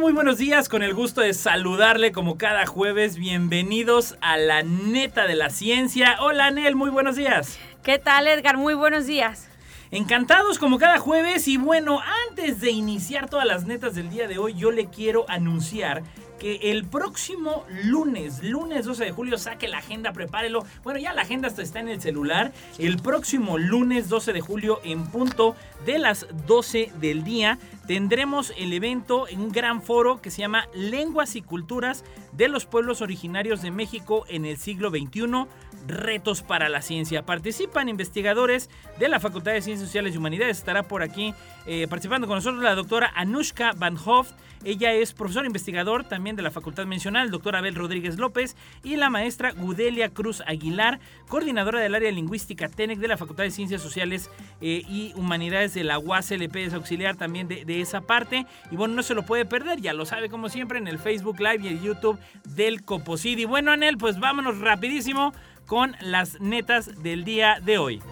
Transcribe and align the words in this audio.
Muy 0.00 0.12
buenos 0.14 0.38
días, 0.38 0.70
con 0.70 0.82
el 0.82 0.94
gusto 0.94 1.20
de 1.20 1.34
saludarle 1.34 2.10
como 2.10 2.38
cada 2.38 2.64
jueves. 2.64 3.16
Bienvenidos 3.16 4.16
a 4.22 4.38
la 4.38 4.62
neta 4.62 5.26
de 5.26 5.34
la 5.34 5.50
ciencia. 5.50 6.16
Hola 6.20 6.46
Anel, 6.46 6.74
muy 6.74 6.88
buenos 6.88 7.16
días. 7.16 7.58
¿Qué 7.82 7.98
tal 7.98 8.26
Edgar? 8.26 8.56
Muy 8.56 8.72
buenos 8.72 9.04
días. 9.06 9.50
Encantados 9.90 10.58
como 10.58 10.78
cada 10.78 10.98
jueves 10.98 11.48
y 11.48 11.58
bueno, 11.58 12.00
antes 12.30 12.60
de 12.62 12.70
iniciar 12.70 13.28
todas 13.28 13.44
las 13.44 13.66
netas 13.66 13.94
del 13.94 14.08
día 14.08 14.26
de 14.26 14.38
hoy, 14.38 14.54
yo 14.54 14.70
le 14.70 14.86
quiero 14.86 15.26
anunciar 15.28 16.02
que 16.40 16.70
el 16.70 16.84
próximo 16.86 17.64
lunes, 17.84 18.42
lunes 18.42 18.86
12 18.86 19.04
de 19.04 19.12
julio, 19.12 19.38
saque 19.38 19.68
la 19.68 19.78
agenda, 19.78 20.12
prepárelo. 20.12 20.64
Bueno, 20.82 20.98
ya 20.98 21.12
la 21.12 21.22
agenda 21.22 21.48
está 21.48 21.80
en 21.80 21.88
el 21.88 22.00
celular. 22.00 22.52
El 22.78 22.96
próximo 22.96 23.58
lunes 23.58 24.08
12 24.08 24.32
de 24.32 24.40
julio, 24.40 24.80
en 24.82 25.06
punto 25.06 25.54
de 25.84 25.98
las 25.98 26.26
12 26.46 26.92
del 26.98 27.24
día, 27.24 27.58
tendremos 27.86 28.54
el 28.56 28.72
evento 28.72 29.28
en 29.28 29.40
un 29.40 29.52
gran 29.52 29.82
foro 29.82 30.22
que 30.22 30.30
se 30.30 30.38
llama 30.38 30.66
Lenguas 30.74 31.36
y 31.36 31.42
Culturas 31.42 32.04
de 32.32 32.48
los 32.48 32.64
Pueblos 32.64 33.02
Originarios 33.02 33.60
de 33.60 33.70
México 33.70 34.24
en 34.28 34.46
el 34.46 34.56
siglo 34.56 34.90
XXI 34.90 35.46
retos 35.86 36.42
para 36.42 36.68
la 36.68 36.82
ciencia. 36.82 37.22
Participan 37.22 37.88
investigadores 37.88 38.70
de 38.98 39.08
la 39.08 39.20
Facultad 39.20 39.52
de 39.52 39.62
Ciencias 39.62 39.86
Sociales 39.86 40.14
y 40.14 40.18
Humanidades. 40.18 40.58
Estará 40.58 40.82
por 40.82 41.02
aquí 41.02 41.34
eh, 41.66 41.86
participando 41.88 42.26
con 42.26 42.36
nosotros 42.36 42.62
la 42.62 42.74
doctora 42.74 43.12
Anushka 43.14 43.72
Van 43.76 43.96
Hoft. 44.04 44.32
Ella 44.62 44.92
es 44.92 45.14
profesor 45.14 45.46
investigador 45.46 46.04
también 46.04 46.36
de 46.36 46.42
la 46.42 46.50
facultad 46.50 46.84
mencional, 46.84 47.24
el 47.24 47.30
doctor 47.30 47.56
Abel 47.56 47.74
Rodríguez 47.74 48.18
López 48.18 48.56
y 48.84 48.96
la 48.96 49.08
maestra 49.08 49.52
Gudelia 49.52 50.10
Cruz 50.10 50.42
Aguilar, 50.46 51.00
coordinadora 51.28 51.80
del 51.80 51.94
área 51.94 52.10
lingüística 52.10 52.68
TENEC 52.68 52.98
de 52.98 53.08
la 53.08 53.16
Facultad 53.16 53.44
de 53.44 53.52
Ciencias 53.52 53.80
Sociales 53.80 54.30
eh, 54.60 54.82
y 54.86 55.14
Humanidades 55.16 55.72
de 55.72 55.82
la 55.82 55.98
UASLP, 55.98 56.56
es 56.56 56.74
auxiliar 56.74 57.16
también 57.16 57.48
de, 57.48 57.64
de 57.64 57.80
esa 57.80 58.02
parte. 58.02 58.44
Y 58.70 58.76
bueno, 58.76 58.94
no 58.94 59.02
se 59.02 59.14
lo 59.14 59.22
puede 59.22 59.46
perder, 59.46 59.80
ya 59.80 59.94
lo 59.94 60.04
sabe 60.04 60.28
como 60.28 60.50
siempre 60.50 60.78
en 60.78 60.88
el 60.88 60.98
Facebook 60.98 61.40
Live 61.40 61.60
y 61.62 61.68
el 61.68 61.80
YouTube 61.80 62.18
del 62.44 62.82
Coposid. 62.82 63.38
Y 63.38 63.46
bueno, 63.46 63.72
Anel, 63.72 63.96
pues 63.96 64.20
vámonos 64.20 64.58
rapidísimo 64.58 65.32
con 65.70 65.94
las 66.00 66.40
netas 66.40 67.00
del 67.00 67.22
día 67.22 67.60
de 67.64 67.78
hoy. 67.78 68.02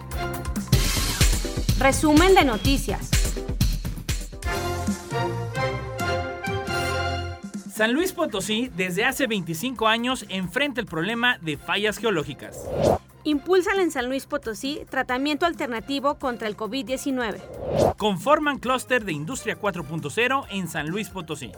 Resumen 1.77 2.33
de 2.33 2.45
noticias. 2.45 3.11
San 7.69 7.91
Luis 7.91 8.13
Potosí 8.13 8.71
desde 8.77 9.03
hace 9.03 9.27
25 9.27 9.89
años 9.89 10.25
enfrenta 10.29 10.79
el 10.79 10.87
problema 10.87 11.37
de 11.41 11.57
fallas 11.57 11.97
geológicas. 11.97 12.63
Impulsan 13.25 13.79
en 13.79 13.91
San 13.91 14.07
Luis 14.07 14.25
Potosí 14.25 14.81
tratamiento 14.89 15.45
alternativo 15.45 16.15
contra 16.15 16.47
el 16.47 16.55
COVID-19. 16.55 17.95
Conforman 17.97 18.59
clúster 18.59 19.03
de 19.03 19.11
Industria 19.11 19.59
4.0 19.59 20.45
en 20.51 20.67
San 20.69 20.89
Luis 20.89 21.09
Potosí. 21.09 21.51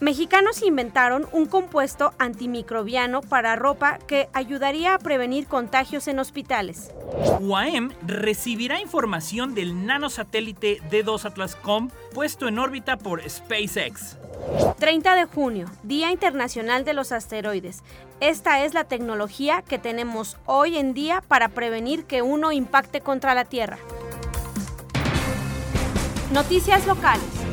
Mexicanos 0.00 0.62
inventaron 0.62 1.26
un 1.32 1.46
compuesto 1.46 2.14
antimicrobiano 2.18 3.22
para 3.22 3.56
ropa 3.56 3.98
que 4.06 4.28
ayudaría 4.32 4.94
a 4.94 4.98
prevenir 4.98 5.46
contagios 5.46 6.06
en 6.06 6.20
hospitales. 6.20 6.92
UAM 7.40 7.92
recibirá 8.06 8.80
información 8.80 9.54
del 9.54 9.84
nanosatélite 9.84 10.80
D2 10.90 11.24
Atlas-COM 11.24 11.90
puesto 12.14 12.46
en 12.46 12.60
órbita 12.60 12.96
por 12.96 13.28
SpaceX. 13.28 14.16
30 14.78 15.14
de 15.14 15.24
junio, 15.24 15.66
Día 15.82 16.10
Internacional 16.10 16.84
de 16.84 16.94
los 16.94 17.12
Asteroides. 17.12 17.82
Esta 18.20 18.64
es 18.64 18.74
la 18.74 18.84
tecnología 18.84 19.62
que 19.62 19.78
tenemos 19.78 20.36
hoy 20.46 20.78
en 20.78 20.94
día 20.94 21.22
para 21.26 21.48
prevenir 21.48 22.04
que 22.04 22.22
uno 22.22 22.52
impacte 22.52 23.00
contra 23.00 23.34
la 23.34 23.44
Tierra. 23.44 23.78
Noticias 26.32 26.86
locales. 26.86 27.49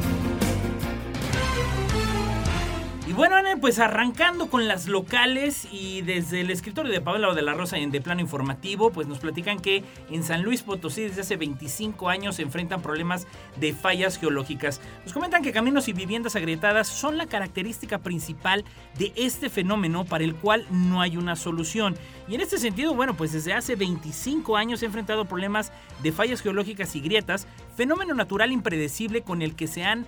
Pues 3.59 3.79
arrancando 3.79 4.49
con 4.49 4.67
las 4.67 4.87
locales 4.87 5.67
y 5.71 6.01
desde 6.01 6.41
el 6.41 6.51
escritorio 6.51 6.91
de 6.91 7.01
Pablo 7.01 7.33
de 7.33 7.41
la 7.41 7.53
Rosa 7.53 7.77
en 7.77 7.91
De 7.91 8.01
Plano 8.01 8.21
Informativo, 8.21 8.91
pues 8.91 9.07
nos 9.07 9.19
platican 9.19 9.59
que 9.59 9.83
en 10.09 10.23
San 10.23 10.43
Luis 10.43 10.63
Potosí 10.63 11.03
desde 11.03 11.21
hace 11.21 11.37
25 11.37 12.09
años 12.09 12.35
se 12.35 12.41
enfrentan 12.41 12.81
problemas 12.81 13.27
de 13.59 13.73
fallas 13.73 14.17
geológicas. 14.17 14.81
Nos 15.03 15.13
comentan 15.13 15.43
que 15.43 15.51
caminos 15.51 15.87
y 15.87 15.93
viviendas 15.93 16.35
agrietadas 16.35 16.87
son 16.87 17.17
la 17.17 17.25
característica 17.25 17.99
principal 17.99 18.65
de 18.97 19.13
este 19.15 19.49
fenómeno 19.49 20.05
para 20.05 20.23
el 20.23 20.35
cual 20.35 20.65
no 20.69 21.01
hay 21.01 21.17
una 21.17 21.35
solución. 21.35 21.95
Y 22.27 22.35
en 22.35 22.41
este 22.41 22.57
sentido, 22.57 22.93
bueno, 22.93 23.15
pues 23.15 23.31
desde 23.31 23.53
hace 23.53 23.75
25 23.75 24.57
años 24.57 24.79
se 24.79 24.85
ha 24.85 24.87
enfrentado 24.87 25.25
problemas 25.25 25.71
de 26.03 26.11
fallas 26.11 26.41
geológicas 26.41 26.95
y 26.95 27.01
grietas, 27.01 27.47
fenómeno 27.77 28.15
natural 28.15 28.51
impredecible 28.51 29.21
con 29.21 29.43
el 29.43 29.55
que 29.55 29.67
se 29.67 29.83
han 29.83 30.05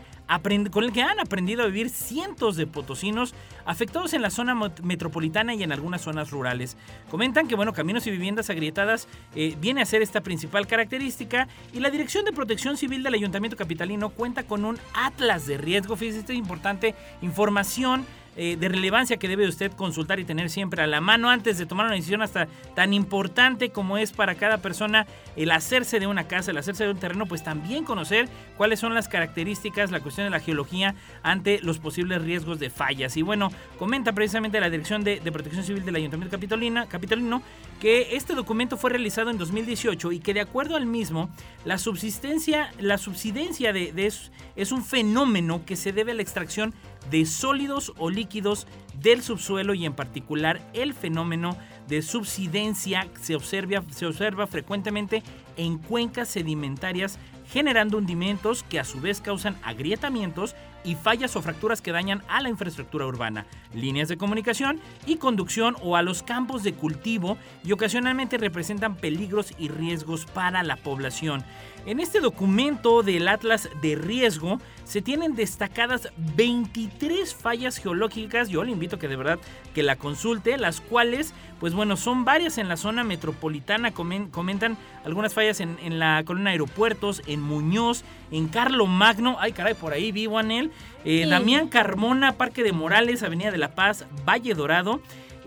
con 0.71 0.83
el 0.83 0.91
que 0.91 1.01
han 1.01 1.19
aprendido 1.19 1.63
a 1.63 1.65
vivir 1.65 1.89
cientos 1.89 2.55
de 2.55 2.67
potosinos 2.67 3.33
afectados 3.65 4.13
en 4.13 4.21
la 4.21 4.29
zona 4.29 4.53
metropolitana 4.83 5.55
y 5.55 5.63
en 5.63 5.71
algunas 5.71 6.01
zonas 6.01 6.29
rurales. 6.29 6.77
Comentan 7.09 7.47
que, 7.47 7.55
bueno, 7.55 7.73
caminos 7.73 8.05
y 8.05 8.11
viviendas 8.11 8.51
agrietadas 8.51 9.07
eh, 9.33 9.55
viene 9.59 9.81
a 9.81 9.87
ser 9.87 10.03
esta 10.03 10.21
principal 10.21 10.67
característica 10.67 11.47
y 11.73 11.79
la 11.79 11.89
Dirección 11.89 12.25
de 12.25 12.31
Protección 12.31 12.77
Civil 12.77 13.01
del 13.01 13.15
Ayuntamiento 13.15 13.57
Capitalino 13.57 14.09
cuenta 14.09 14.43
con 14.43 14.65
un 14.65 14.77
atlas 14.93 15.47
de 15.47 15.57
riesgo. 15.57 15.95
Fíjese, 15.95 16.19
esta 16.19 16.33
importante 16.33 16.93
información 17.23 18.05
eh, 18.41 18.55
de 18.55 18.69
relevancia 18.69 19.17
que 19.17 19.27
debe 19.27 19.45
usted 19.49 19.73
consultar 19.73 20.17
y 20.21 20.23
tener 20.23 20.49
siempre 20.49 20.81
a 20.81 20.87
la 20.87 21.01
mano 21.01 21.29
antes 21.29 21.57
de 21.57 21.65
tomar 21.65 21.87
una 21.87 21.95
decisión 21.95 22.21
hasta 22.21 22.47
tan 22.73 22.93
importante 22.93 23.71
como 23.71 23.97
es 23.97 24.13
para 24.13 24.35
cada 24.35 24.59
persona 24.59 25.07
el 25.35 25.51
hacerse 25.51 25.99
de 25.99 26.07
una 26.07 26.25
casa, 26.25 26.51
el 26.51 26.57
hacerse 26.57 26.85
de 26.85 26.91
un 26.91 26.97
terreno, 26.97 27.25
pues 27.25 27.43
también 27.43 27.83
conocer 27.83 28.29
cuáles 28.55 28.79
son 28.79 28.93
las 28.93 29.09
características, 29.09 29.91
la 29.91 29.99
cuestión 29.99 30.25
de 30.25 30.31
la 30.31 30.39
geología 30.39 30.95
ante 31.21 31.59
los 31.63 31.79
posibles 31.79 32.21
riesgos 32.21 32.59
de 32.59 32.69
fallas. 32.69 33.17
Y 33.17 33.23
bueno, 33.23 33.51
comenta 33.77 34.13
precisamente 34.13 34.61
la 34.61 34.69
Dirección 34.69 35.03
de, 35.03 35.19
Protección 35.33 35.65
Civil 35.65 35.83
del 35.83 35.97
Ayuntamiento 35.97 36.37
Capitolina, 36.37 36.85
Capitalino 36.85 37.41
que 37.81 38.15
este 38.15 38.35
documento 38.35 38.77
fue 38.77 38.89
realizado 38.89 39.31
en 39.31 39.37
2018 39.37 40.13
y 40.13 40.19
que 40.19 40.33
de 40.33 40.41
acuerdo 40.41 40.77
al 40.77 40.85
mismo, 40.85 41.29
la 41.65 41.77
subsistencia, 41.77 42.71
la 42.79 42.97
subsidencia 42.97 43.73
de, 43.73 43.91
de 43.91 44.07
es 44.55 44.71
un 44.71 44.83
fenómeno 44.83 45.63
que 45.65 45.75
se 45.75 45.91
debe 45.91 46.11
a 46.11 46.15
la 46.15 46.21
extracción 46.21 46.73
de 47.09 47.25
sólidos 47.25 47.93
o 47.97 48.09
líquidos 48.09 48.67
del 49.01 49.21
subsuelo 49.21 49.73
y 49.73 49.85
en 49.85 49.93
particular 49.93 50.61
el 50.73 50.93
fenómeno 50.93 51.57
de 51.87 52.01
subsidencia 52.01 53.07
se 53.19 53.35
observa, 53.35 53.83
se 53.89 54.05
observa 54.05 54.47
frecuentemente 54.47 55.23
en 55.57 55.77
cuencas 55.77 56.29
sedimentarias 56.29 57.19
generando 57.51 57.97
hundimientos 57.97 58.63
que 58.63 58.79
a 58.79 58.83
su 58.83 59.01
vez 59.01 59.21
causan 59.21 59.57
agrietamientos 59.63 60.55
y 60.83 60.95
fallas 60.95 61.35
o 61.35 61.41
fracturas 61.41 61.81
que 61.81 61.91
dañan 61.91 62.23
a 62.29 62.41
la 62.41 62.49
infraestructura 62.49 63.05
urbana, 63.05 63.45
líneas 63.73 64.07
de 64.07 64.17
comunicación 64.17 64.79
y 65.05 65.17
conducción 65.17 65.75
o 65.81 65.95
a 65.95 66.01
los 66.01 66.23
campos 66.23 66.63
de 66.63 66.73
cultivo 66.73 67.37
y 67.63 67.71
ocasionalmente 67.71 68.37
representan 68.37 68.95
peligros 68.95 69.53
y 69.57 69.67
riesgos 69.67 70.25
para 70.25 70.63
la 70.63 70.77
población. 70.77 71.43
En 71.85 71.99
este 71.99 72.19
documento 72.19 73.03
del 73.03 73.27
Atlas 73.27 73.69
de 73.81 73.95
Riesgo 73.95 74.59
se 74.83 75.01
tienen 75.01 75.35
destacadas 75.35 76.09
23 76.35 77.33
fallas 77.33 77.77
geológicas, 77.77 78.49
yo 78.49 78.63
le 78.63 78.71
invito 78.71 78.95
a 78.95 78.99
que 78.99 79.07
de 79.07 79.15
verdad 79.15 79.39
que 79.73 79.83
la 79.83 79.95
consulte, 79.95 80.57
las 80.57 80.81
cuales, 80.81 81.33
pues 81.59 81.73
bueno, 81.73 81.95
son 81.95 82.25
varias 82.25 82.57
en 82.57 82.67
la 82.67 82.75
zona 82.75 83.03
metropolitana, 83.03 83.91
comentan 83.91 84.77
algunas 85.05 85.33
fallas 85.33 85.59
en, 85.61 85.99
la 85.99 86.23
colina 86.25 86.51
Aeropuertos, 86.51 87.21
en 87.27 87.41
Muñoz, 87.41 88.03
en 88.31 88.47
Carlo 88.47 88.85
Magno, 88.85 89.37
ay 89.39 89.53
caray, 89.53 89.73
por 89.73 89.93
ahí 89.93 90.11
vivo 90.11 90.39
en 90.39 90.51
él, 90.51 90.71
eh, 91.05 91.27
Damián 91.27 91.69
Carmona, 91.69 92.33
Parque 92.33 92.63
de 92.63 92.71
Morales, 92.71 93.23
Avenida 93.23 93.51
de 93.51 93.57
la 93.57 93.75
Paz, 93.75 94.05
Valle 94.27 94.53
Dorado, 94.53 95.01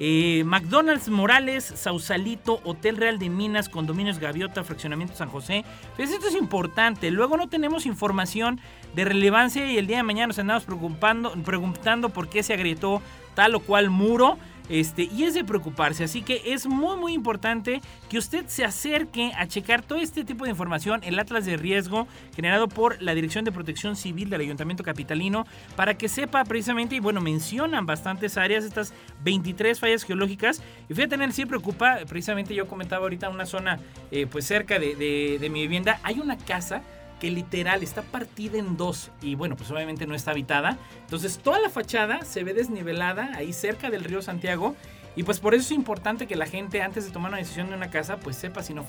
eh, 0.05 0.43
McDonald's 0.43 1.09
Morales, 1.09 1.63
Sausalito, 1.63 2.61
Hotel 2.65 2.97
Real 2.97 3.21
de 3.21 3.31
Minas, 3.31 3.69
Condominios 3.69 4.19
Gaviota, 4.19 4.65
Fraccionamiento 4.65 5.15
San 5.15 5.29
José. 5.29 5.65
Pues 5.95 6.11
esto 6.11 6.27
es 6.27 6.35
importante. 6.35 7.13
Luego 7.13 7.37
no 7.37 7.49
tenemos 7.49 7.87
información 7.87 8.59
de 8.97 9.05
relevancia 9.05 9.71
y 9.71 9.79
el 9.79 9.87
día 9.87 9.99
de 9.99 10.03
mañana 10.03 10.27
nos 10.27 10.41
andamos 10.41 10.65
preguntando 10.65 12.09
por 12.09 12.29
qué 12.29 12.43
se 12.43 12.53
agrietó 12.53 13.01
tal 13.37 13.55
o 13.55 13.61
cual 13.61 13.91
muro. 13.91 14.39
Este, 14.69 15.03
y 15.05 15.25
es 15.25 15.35
de 15.35 15.45
preocuparse, 15.45 16.05
así 16.05 16.23
que 16.23 16.41
es 16.47 16.67
muy 16.67 16.97
muy 16.97 17.13
importante 17.13 17.81
que 18.09 18.19
usted 18.19 18.47
se 18.47 18.65
acerque 18.65 19.33
a 19.37 19.47
checar 19.47 19.83
todo 19.83 19.99
este 19.99 20.25
tipo 20.25 20.45
de 20.45 20.51
información, 20.51 21.01
el 21.05 21.19
Atlas 21.19 21.45
de 21.45 21.57
Riesgo 21.57 22.07
generado 22.35 22.69
por 22.69 23.01
la 23.03 23.15
Dirección 23.15 23.45
de 23.45 23.53
Protección 23.53 23.97
Civil 23.97 24.31
del 24.31 24.41
Ayuntamiento 24.41 24.85
Capitalino, 24.85 25.47
para 25.77 25.95
que 25.95 26.09
sepa 26.09 26.45
precisamente, 26.45 26.95
y 26.95 27.01
bueno, 27.01 27.21
mencionan 27.21 27.87
bastantes 27.87 28.39
áreas, 28.39 28.65
estas 28.65 28.95
23 29.25 29.79
fallas 29.79 30.05
geológicas, 30.05 30.63
y 30.89 30.95
fíjate, 30.95 31.17
en 31.17 31.23
el 31.23 31.33
sí 31.33 31.45
preocupa, 31.45 31.99
precisamente 32.09 32.55
yo 32.55 32.67
comentaba 32.69 33.03
ahorita 33.03 33.29
una 33.29 33.47
zona 33.47 33.79
eh, 34.11 34.27
pues 34.27 34.47
cerca 34.47 34.79
de, 34.79 34.95
de 34.95 35.51
mi 35.51 35.63
vivienda, 35.63 36.01
hay 36.03 36.21
una 36.21 36.39
casa 36.39 36.83
que 37.23 37.31
literal 37.31 37.85
está 37.85 38.03
partida 38.03 38.59
en 38.59 38.77
dos 38.77 39.13
y 39.21 39.37
bueno, 39.37 39.55
pues 39.55 39.71
obviamente 39.71 40.09
no 40.09 40.17
está 40.17 40.33
habitada. 40.33 40.77
Entonces 41.03 41.39
toda 41.39 41.61
la 41.61 41.71
fachada 41.71 42.23
se 42.23 42.43
ve 42.43 42.53
desnivelada 42.53 43.31
ahí 43.37 43.53
cerca 43.53 43.91
del 43.91 44.03
río 44.03 44.23
Santiago 44.23 44.75
y 45.15 45.23
pues 45.23 45.39
por 45.39 45.55
eso 45.55 45.67
es 45.67 45.71
importante 45.71 46.27
que 46.27 46.35
la 46.35 46.47
gente 46.47 46.83
antes 46.83 47.05
de 47.05 47.13
tomar 47.13 47.31
una 47.31 47.39
decisión 47.39 47.69
de 47.69 47.77
una 47.77 47.91
casa 47.91 48.17
pues 48.17 48.35
sepa 48.35 48.65
si 48.65 48.75
no, 48.75 48.85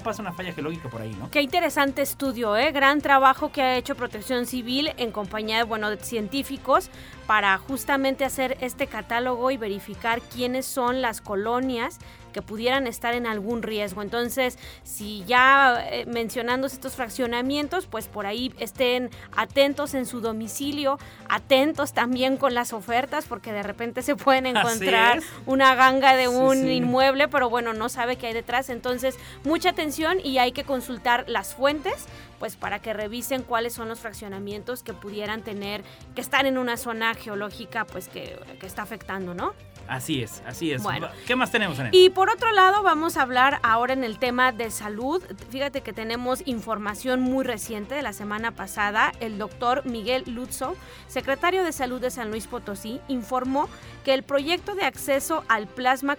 pasa 0.00 0.20
una 0.20 0.34
falla 0.34 0.52
geológica 0.52 0.90
por 0.90 1.00
ahí, 1.00 1.16
¿no? 1.18 1.30
Qué 1.30 1.40
interesante 1.40 2.02
estudio, 2.02 2.58
¿eh? 2.58 2.72
Gran 2.72 3.00
trabajo 3.00 3.52
que 3.52 3.62
ha 3.62 3.76
hecho 3.78 3.94
Protección 3.94 4.44
Civil 4.44 4.92
en 4.98 5.10
compañía 5.10 5.56
de, 5.56 5.62
bueno, 5.62 5.88
de 5.88 5.96
científicos 5.96 6.90
para 7.26 7.56
justamente 7.56 8.26
hacer 8.26 8.58
este 8.60 8.86
catálogo 8.86 9.50
y 9.50 9.56
verificar 9.56 10.20
quiénes 10.20 10.66
son 10.66 11.00
las 11.00 11.22
colonias 11.22 12.00
que 12.38 12.42
pudieran 12.42 12.86
estar 12.86 13.14
en 13.14 13.26
algún 13.26 13.64
riesgo. 13.64 14.00
Entonces, 14.00 14.60
si 14.84 15.24
ya 15.24 15.84
eh, 15.90 16.06
mencionando 16.06 16.68
estos 16.68 16.94
fraccionamientos, 16.94 17.86
pues 17.86 18.06
por 18.06 18.26
ahí 18.26 18.54
estén 18.60 19.10
atentos 19.36 19.94
en 19.94 20.06
su 20.06 20.20
domicilio, 20.20 21.00
atentos 21.28 21.94
también 21.94 22.36
con 22.36 22.54
las 22.54 22.72
ofertas, 22.72 23.24
porque 23.26 23.52
de 23.52 23.64
repente 23.64 24.02
se 24.02 24.14
pueden 24.14 24.46
encontrar 24.46 25.20
una 25.46 25.74
ganga 25.74 26.14
de 26.14 26.28
un 26.28 26.70
inmueble, 26.70 27.26
pero 27.26 27.50
bueno, 27.50 27.72
no 27.72 27.88
sabe 27.88 28.14
qué 28.14 28.28
hay 28.28 28.34
detrás. 28.34 28.70
Entonces, 28.70 29.16
mucha 29.42 29.70
atención 29.70 30.20
y 30.22 30.38
hay 30.38 30.52
que 30.52 30.62
consultar 30.62 31.24
las 31.26 31.56
fuentes 31.56 32.06
pues 32.38 32.54
para 32.54 32.78
que 32.78 32.92
revisen 32.92 33.42
cuáles 33.42 33.72
son 33.72 33.88
los 33.88 33.98
fraccionamientos 33.98 34.84
que 34.84 34.92
pudieran 34.92 35.42
tener, 35.42 35.82
que 36.14 36.20
están 36.20 36.46
en 36.46 36.56
una 36.56 36.76
zona 36.76 37.14
geológica 37.14 37.84
pues 37.84 38.08
que, 38.08 38.38
que 38.60 38.66
está 38.68 38.82
afectando, 38.82 39.34
¿no? 39.34 39.54
Así 39.88 40.22
es, 40.22 40.42
así 40.46 40.70
es. 40.70 40.82
Bueno, 40.82 41.08
¿Qué 41.26 41.34
más 41.34 41.50
tenemos, 41.50 41.78
en 41.78 41.88
Y 41.92 42.10
por 42.10 42.27
otro 42.30 42.50
lado, 42.50 42.82
vamos 42.82 43.16
a 43.16 43.22
hablar 43.22 43.60
ahora 43.62 43.92
en 43.92 44.02
el 44.02 44.18
tema 44.18 44.50
de 44.50 44.72
salud. 44.72 45.22
Fíjate 45.50 45.82
que 45.82 45.92
tenemos 45.92 46.42
información 46.46 47.20
muy 47.20 47.44
reciente 47.44 47.94
de 47.94 48.02
la 48.02 48.12
semana 48.12 48.50
pasada. 48.50 49.12
El 49.20 49.38
doctor 49.38 49.86
Miguel 49.86 50.24
Lutzo, 50.26 50.74
secretario 51.06 51.62
de 51.62 51.70
Salud 51.70 52.00
de 52.00 52.10
San 52.10 52.30
Luis 52.30 52.48
Potosí, 52.48 53.00
informó 53.06 53.68
que 54.04 54.14
el 54.14 54.24
proyecto 54.24 54.74
de 54.74 54.84
acceso 54.84 55.44
al 55.46 55.68
plasma 55.68 56.18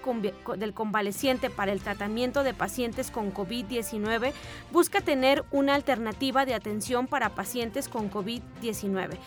del 0.55 0.73
convaleciente 0.73 1.49
para 1.49 1.73
el 1.73 1.81
tratamiento 1.81 2.43
de 2.43 2.53
pacientes 2.53 3.11
con 3.11 3.33
COVID-19 3.33 4.31
busca 4.71 5.01
tener 5.01 5.43
una 5.51 5.75
alternativa 5.75 6.45
de 6.45 6.53
atención 6.53 7.07
para 7.07 7.35
pacientes 7.35 7.89
con 7.89 8.09
COVID-19, 8.09 9.17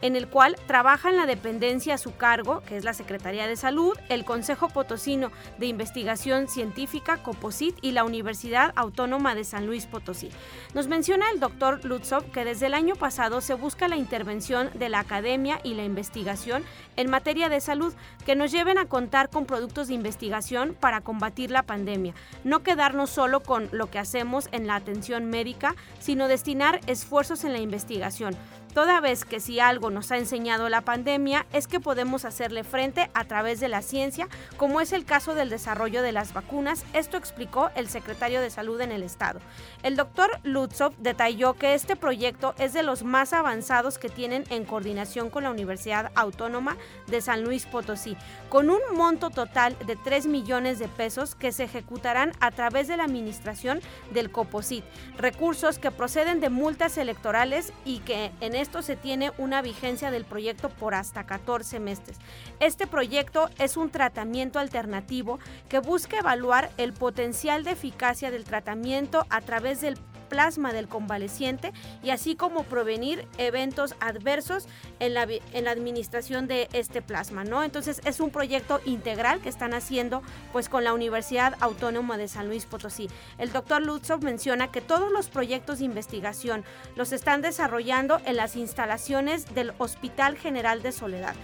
en 0.00 0.16
el 0.16 0.28
cual 0.28 0.56
trabaja 0.66 1.10
en 1.10 1.16
la 1.16 1.26
dependencia 1.26 1.94
a 1.94 1.98
su 1.98 2.16
cargo, 2.16 2.62
que 2.62 2.78
es 2.78 2.84
la 2.84 2.94
Secretaría 2.94 3.46
de 3.46 3.56
Salud, 3.56 3.98
el 4.08 4.24
Consejo 4.24 4.68
Potosino 4.68 5.30
de 5.58 5.66
Investigación 5.66 6.21
Científica, 6.22 7.16
COPOSIT 7.16 7.76
y 7.82 7.90
la 7.90 8.04
Universidad 8.04 8.72
Autónoma 8.76 9.34
de 9.34 9.42
San 9.42 9.66
Luis 9.66 9.86
Potosí. 9.86 10.30
Nos 10.72 10.86
menciona 10.86 11.28
el 11.32 11.40
doctor 11.40 11.84
Lutzov 11.84 12.30
que 12.30 12.44
desde 12.44 12.66
el 12.66 12.74
año 12.74 12.94
pasado 12.94 13.40
se 13.40 13.54
busca 13.54 13.88
la 13.88 13.96
intervención 13.96 14.70
de 14.74 14.88
la 14.88 15.00
academia 15.00 15.60
y 15.64 15.74
la 15.74 15.82
investigación 15.82 16.62
en 16.94 17.10
materia 17.10 17.48
de 17.48 17.60
salud 17.60 17.92
que 18.24 18.36
nos 18.36 18.52
lleven 18.52 18.78
a 18.78 18.86
contar 18.86 19.30
con 19.30 19.46
productos 19.46 19.88
de 19.88 19.94
investigación 19.94 20.76
para 20.78 21.00
combatir 21.00 21.50
la 21.50 21.64
pandemia, 21.64 22.14
no 22.44 22.62
quedarnos 22.62 23.10
solo 23.10 23.40
con 23.40 23.68
lo 23.72 23.90
que 23.90 23.98
hacemos 23.98 24.48
en 24.52 24.68
la 24.68 24.76
atención 24.76 25.28
médica, 25.28 25.74
sino 25.98 26.28
destinar 26.28 26.80
esfuerzos 26.86 27.42
en 27.42 27.52
la 27.52 27.58
investigación 27.58 28.36
toda 28.74 29.00
vez 29.00 29.24
que 29.24 29.40
si 29.40 29.60
algo 29.60 29.90
nos 29.90 30.10
ha 30.10 30.18
enseñado 30.18 30.68
la 30.68 30.80
pandemia 30.80 31.46
es 31.52 31.66
que 31.66 31.80
podemos 31.80 32.24
hacerle 32.24 32.64
frente 32.64 33.10
a 33.14 33.24
través 33.24 33.60
de 33.60 33.68
la 33.68 33.82
ciencia, 33.82 34.28
como 34.56 34.80
es 34.80 34.92
el 34.92 35.04
caso 35.04 35.34
del 35.34 35.50
desarrollo 35.50 36.02
de 36.02 36.12
las 36.12 36.32
vacunas, 36.32 36.84
esto 36.92 37.16
explicó 37.16 37.70
el 37.74 37.88
secretario 37.88 38.40
de 38.40 38.50
Salud 38.50 38.80
en 38.80 38.92
el 38.92 39.02
Estado. 39.02 39.40
El 39.82 39.96
doctor 39.96 40.30
Lutzov 40.42 40.94
detalló 40.98 41.54
que 41.54 41.74
este 41.74 41.96
proyecto 41.96 42.54
es 42.58 42.72
de 42.72 42.82
los 42.82 43.02
más 43.02 43.32
avanzados 43.32 43.98
que 43.98 44.08
tienen 44.08 44.44
en 44.50 44.64
coordinación 44.64 45.30
con 45.30 45.44
la 45.44 45.50
Universidad 45.50 46.10
Autónoma 46.14 46.76
de 47.06 47.20
San 47.20 47.44
Luis 47.44 47.66
Potosí, 47.66 48.16
con 48.48 48.70
un 48.70 48.80
monto 48.94 49.30
total 49.30 49.76
de 49.86 49.96
3 49.96 50.26
millones 50.26 50.78
de 50.78 50.88
pesos 50.88 51.34
que 51.34 51.52
se 51.52 51.64
ejecutarán 51.64 52.32
a 52.40 52.50
través 52.50 52.88
de 52.88 52.96
la 52.96 53.04
administración 53.04 53.80
del 54.12 54.30
COPOSIT, 54.30 54.84
recursos 55.18 55.78
que 55.78 55.90
proceden 55.90 56.40
de 56.40 56.50
multas 56.50 56.96
electorales 56.96 57.72
y 57.84 57.98
que 58.00 58.32
en 58.40 58.54
esto 58.62 58.80
se 58.80 58.96
tiene 58.96 59.32
una 59.38 59.60
vigencia 59.60 60.10
del 60.10 60.24
proyecto 60.24 60.70
por 60.70 60.94
hasta 60.94 61.24
14 61.24 61.80
meses. 61.80 62.16
Este 62.60 62.86
proyecto 62.86 63.50
es 63.58 63.76
un 63.76 63.90
tratamiento 63.90 64.58
alternativo 64.58 65.38
que 65.68 65.80
busca 65.80 66.18
evaluar 66.18 66.70
el 66.78 66.92
potencial 66.92 67.64
de 67.64 67.72
eficacia 67.72 68.30
del 68.30 68.44
tratamiento 68.44 69.26
a 69.28 69.40
través 69.40 69.80
del 69.80 69.98
plasma 70.32 70.72
del 70.72 70.88
convaleciente 70.88 71.74
y 72.02 72.08
así 72.08 72.36
como 72.36 72.64
prevenir 72.64 73.28
eventos 73.36 73.94
adversos 74.00 74.66
en 74.98 75.12
la, 75.12 75.24
en 75.24 75.64
la 75.64 75.70
administración 75.70 76.48
de 76.48 76.70
este 76.72 77.02
plasma, 77.02 77.44
¿no? 77.44 77.62
Entonces 77.62 78.00
es 78.06 78.18
un 78.18 78.30
proyecto 78.30 78.80
integral 78.86 79.42
que 79.42 79.50
están 79.50 79.74
haciendo 79.74 80.22
pues 80.50 80.70
con 80.70 80.84
la 80.84 80.94
Universidad 80.94 81.54
Autónoma 81.60 82.16
de 82.16 82.28
San 82.28 82.48
Luis 82.48 82.64
Potosí. 82.64 83.10
El 83.36 83.52
doctor 83.52 83.82
Lutzov 83.82 84.24
menciona 84.24 84.72
que 84.72 84.80
todos 84.80 85.12
los 85.12 85.28
proyectos 85.28 85.80
de 85.80 85.84
investigación 85.84 86.64
los 86.96 87.12
están 87.12 87.42
desarrollando 87.42 88.18
en 88.24 88.36
las 88.36 88.56
instalaciones 88.56 89.54
del 89.54 89.74
Hospital 89.76 90.38
General 90.38 90.80
de 90.80 90.92
Soledad. 90.92 91.34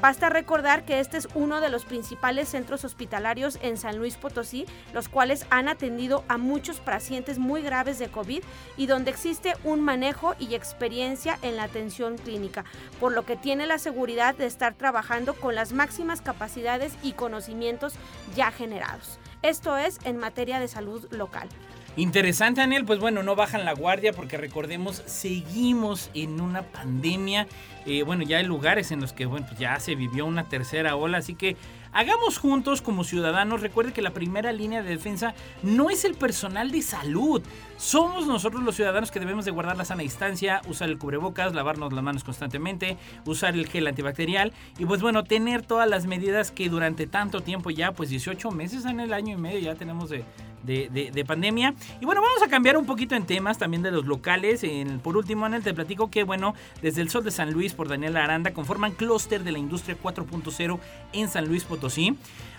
Basta 0.00 0.30
recordar 0.30 0.84
que 0.84 1.00
este 1.00 1.18
es 1.18 1.28
uno 1.34 1.60
de 1.60 1.68
los 1.68 1.84
principales 1.84 2.48
centros 2.48 2.84
hospitalarios 2.84 3.58
en 3.62 3.76
San 3.76 3.98
Luis 3.98 4.16
Potosí, 4.16 4.66
los 4.94 5.08
cuales 5.08 5.46
han 5.50 5.68
atendido 5.68 6.24
a 6.28 6.38
muchos 6.38 6.78
pacientes 6.80 7.38
muy 7.38 7.62
graves 7.62 7.98
de 7.98 8.08
COVID 8.08 8.42
y 8.76 8.86
donde 8.86 9.10
existe 9.10 9.54
un 9.64 9.80
manejo 9.80 10.34
y 10.38 10.54
experiencia 10.54 11.38
en 11.42 11.56
la 11.56 11.64
atención 11.64 12.16
clínica, 12.16 12.64
por 12.98 13.12
lo 13.12 13.26
que 13.26 13.36
tiene 13.36 13.66
la 13.66 13.78
seguridad 13.78 14.34
de 14.34 14.46
estar 14.46 14.74
trabajando 14.74 15.34
con 15.34 15.54
las 15.54 15.72
máximas 15.72 16.22
capacidades 16.22 16.94
y 17.02 17.12
conocimientos 17.12 17.94
ya 18.34 18.50
generados. 18.50 19.18
Esto 19.42 19.76
es 19.76 19.98
en 20.04 20.18
materia 20.18 20.60
de 20.60 20.68
salud 20.68 21.06
local. 21.12 21.48
Interesante, 21.96 22.60
Daniel. 22.60 22.84
Pues 22.84 22.98
bueno, 22.98 23.22
no 23.22 23.36
bajan 23.36 23.64
la 23.64 23.74
guardia 23.74 24.12
porque 24.12 24.36
recordemos, 24.36 25.02
seguimos 25.06 26.10
en 26.14 26.40
una 26.40 26.62
pandemia. 26.62 27.46
Eh, 27.84 28.02
bueno, 28.04 28.22
ya 28.22 28.38
hay 28.38 28.44
lugares 28.44 28.92
en 28.92 29.00
los 29.00 29.12
que 29.12 29.26
bueno, 29.26 29.46
pues 29.46 29.58
ya 29.58 29.78
se 29.80 29.94
vivió 29.94 30.26
una 30.26 30.48
tercera 30.48 30.96
ola, 30.96 31.18
así 31.18 31.34
que 31.34 31.56
hagamos 31.92 32.38
juntos 32.38 32.82
como 32.82 33.04
ciudadanos. 33.04 33.60
Recuerde 33.60 33.92
que 33.92 34.02
la 34.02 34.10
primera 34.10 34.52
línea 34.52 34.82
de 34.82 34.90
defensa 34.90 35.34
no 35.62 35.90
es 35.90 36.04
el 36.04 36.14
personal 36.14 36.70
de 36.70 36.82
salud. 36.82 37.42
Somos 37.76 38.26
nosotros 38.26 38.62
los 38.62 38.76
ciudadanos 38.76 39.10
que 39.10 39.20
debemos 39.20 39.44
de 39.44 39.50
guardar 39.50 39.76
la 39.76 39.84
sana 39.84 40.02
distancia, 40.02 40.60
usar 40.68 40.88
el 40.90 40.98
cubrebocas, 40.98 41.54
lavarnos 41.54 41.92
las 41.92 42.04
manos 42.04 42.24
constantemente, 42.24 42.98
usar 43.24 43.54
el 43.54 43.66
gel 43.66 43.86
antibacterial 43.86 44.52
y 44.78 44.84
pues 44.84 45.00
bueno, 45.00 45.24
tener 45.24 45.62
todas 45.62 45.88
las 45.88 46.06
medidas 46.06 46.50
que 46.50 46.68
durante 46.68 47.06
tanto 47.06 47.40
tiempo 47.40 47.70
ya, 47.70 47.92
pues 47.92 48.10
18 48.10 48.50
meses 48.50 48.84
en 48.84 49.00
el 49.00 49.12
año 49.12 49.34
y 49.34 49.40
medio 49.40 49.58
ya 49.60 49.74
tenemos 49.76 50.10
de, 50.10 50.24
de, 50.62 51.24
pandemia. 51.24 51.74
Y 52.00 52.04
bueno, 52.04 52.20
vamos 52.20 52.42
a 52.42 52.48
cambiar 52.48 52.76
un 52.76 52.86
poquito 52.86 53.14
en 53.14 53.24
temas 53.24 53.58
también 53.58 53.82
de 53.82 53.90
los 53.90 54.06
locales. 54.06 54.62
Por 55.02 55.16
último, 55.16 55.46
Anel, 55.46 55.62
te 55.62 55.74
platico 55.74 56.10
que, 56.10 56.24
bueno, 56.24 56.54
desde 56.82 57.02
el 57.02 57.10
Sol 57.10 57.24
de 57.24 57.30
San 57.30 57.52
Luis 57.52 57.74
por 57.74 57.88
Daniel 57.88 58.16
Aranda 58.16 58.52
conforman 58.52 58.92
clúster 58.92 59.42
de 59.42 59.52
la 59.52 59.58
industria 59.58 59.96
4.0 60.02 60.78
en 61.12 61.28
San 61.28 61.46
Luis 61.46 61.64
Potosí. 61.64 61.79
Potosí. 61.80 62.12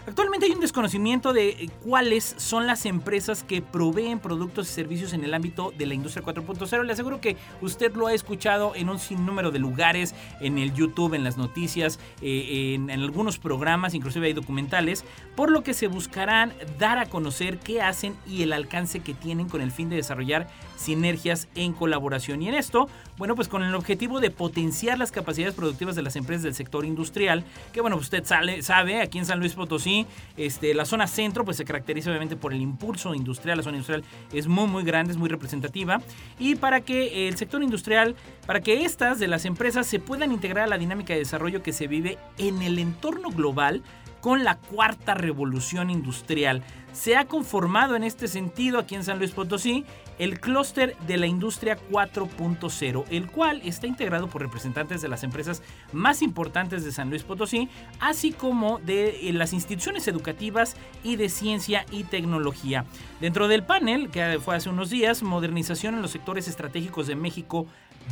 Actualmente 0.07 0.47
hay 0.47 0.53
un 0.53 0.59
desconocimiento 0.59 1.31
de 1.31 1.49
eh, 1.49 1.69
cuáles 1.83 2.33
son 2.37 2.65
las 2.65 2.87
empresas 2.87 3.43
que 3.43 3.61
proveen 3.61 4.19
productos 4.19 4.67
y 4.67 4.73
servicios 4.73 5.13
en 5.13 5.23
el 5.23 5.31
ámbito 5.33 5.71
de 5.77 5.85
la 5.85 5.93
industria 5.93 6.25
4.0. 6.25 6.83
Le 6.83 6.93
aseguro 6.93 7.21
que 7.21 7.37
usted 7.61 7.93
lo 7.95 8.07
ha 8.07 8.13
escuchado 8.13 8.73
en 8.75 8.89
un 8.89 8.97
sinnúmero 8.97 9.51
de 9.51 9.59
lugares, 9.59 10.15
en 10.39 10.57
el 10.57 10.73
YouTube, 10.73 11.13
en 11.13 11.23
las 11.23 11.37
noticias, 11.37 11.99
eh, 12.23 12.73
en, 12.73 12.89
algunos 12.89 13.37
programas, 13.37 13.93
inclusive 13.93 14.25
hay 14.25 14.33
documentales, 14.33 15.05
por 15.35 15.51
lo 15.51 15.61
que 15.61 15.75
se 15.75 15.85
buscarán 15.85 16.51
dar 16.79 16.97
a 16.97 17.05
conocer 17.05 17.59
qué 17.59 17.81
hacen 17.81 18.15
y 18.27 18.41
el 18.41 18.53
alcance 18.53 19.01
que 19.01 19.13
tienen 19.13 19.49
con 19.49 19.61
el 19.61 19.71
fin 19.71 19.89
de 19.89 19.97
desarrollar 19.97 20.47
sinergias 20.77 21.47
en 21.53 21.73
colaboración. 21.73 22.41
Y 22.41 22.49
en 22.49 22.55
esto, 22.55 22.89
bueno, 23.17 23.35
pues 23.35 23.47
con 23.47 23.61
el 23.61 23.75
objetivo 23.75 24.19
de 24.19 24.31
potenciar 24.31 24.97
las 24.97 25.11
capacidades 25.11 25.53
productivas 25.53 25.95
de 25.95 26.01
las 26.01 26.15
empresas 26.15 26.41
del 26.41 26.55
sector 26.55 26.85
industrial, 26.85 27.43
que 27.71 27.81
bueno, 27.81 27.97
usted 27.97 28.25
sale, 28.25 28.63
sabe, 28.63 28.99
aquí 28.99 29.19
en 29.19 29.25
San 29.27 29.39
Luis 29.39 29.53
Potosí, 29.53 29.90
este, 30.37 30.73
la 30.73 30.85
zona 30.85 31.07
centro 31.07 31.45
pues 31.45 31.57
se 31.57 31.65
caracteriza 31.65 32.09
obviamente 32.09 32.35
por 32.35 32.53
el 32.53 32.61
impulso 32.61 33.13
industrial, 33.13 33.57
la 33.57 33.63
zona 33.63 33.77
industrial 33.77 34.03
es 34.31 34.47
muy 34.47 34.67
muy 34.67 34.83
grande, 34.83 35.11
es 35.11 35.17
muy 35.17 35.29
representativa, 35.29 36.01
y 36.39 36.55
para 36.55 36.81
que 36.81 37.27
el 37.27 37.37
sector 37.37 37.61
industrial, 37.63 38.15
para 38.45 38.61
que 38.61 38.85
estas 38.85 39.19
de 39.19 39.27
las 39.27 39.45
empresas 39.45 39.87
se 39.87 39.99
puedan 39.99 40.31
integrar 40.31 40.65
a 40.65 40.67
la 40.67 40.77
dinámica 40.77 41.13
de 41.13 41.19
desarrollo 41.19 41.63
que 41.63 41.73
se 41.73 41.87
vive 41.87 42.17
en 42.37 42.61
el 42.61 42.79
entorno 42.79 43.29
global, 43.29 43.83
con 44.21 44.43
la 44.43 44.57
cuarta 44.57 45.15
revolución 45.15 45.89
industrial. 45.89 46.63
Se 46.93 47.17
ha 47.17 47.25
conformado 47.25 47.95
en 47.95 48.03
este 48.03 48.27
sentido 48.27 48.77
aquí 48.79 48.95
en 48.95 49.03
San 49.03 49.17
Luis 49.17 49.31
Potosí 49.31 49.83
el 50.21 50.39
clúster 50.39 50.95
de 51.07 51.17
la 51.17 51.25
industria 51.25 51.79
4.0, 51.89 53.05
el 53.09 53.25
cual 53.25 53.59
está 53.65 53.87
integrado 53.87 54.27
por 54.27 54.43
representantes 54.43 55.01
de 55.01 55.07
las 55.07 55.23
empresas 55.23 55.63
más 55.93 56.21
importantes 56.21 56.85
de 56.85 56.91
San 56.91 57.09
Luis 57.09 57.23
Potosí, 57.23 57.69
así 57.99 58.31
como 58.31 58.77
de 58.77 59.27
eh, 59.27 59.33
las 59.33 59.51
instituciones 59.51 60.07
educativas 60.07 60.75
y 61.03 61.15
de 61.15 61.27
ciencia 61.27 61.87
y 61.89 62.03
tecnología. 62.03 62.85
Dentro 63.19 63.47
del 63.47 63.63
panel, 63.63 64.11
que 64.11 64.39
fue 64.39 64.55
hace 64.55 64.69
unos 64.69 64.91
días, 64.91 65.23
modernización 65.23 65.95
en 65.95 66.03
los 66.03 66.11
sectores 66.11 66.47
estratégicos 66.47 67.07
de 67.07 67.15
México 67.15 67.65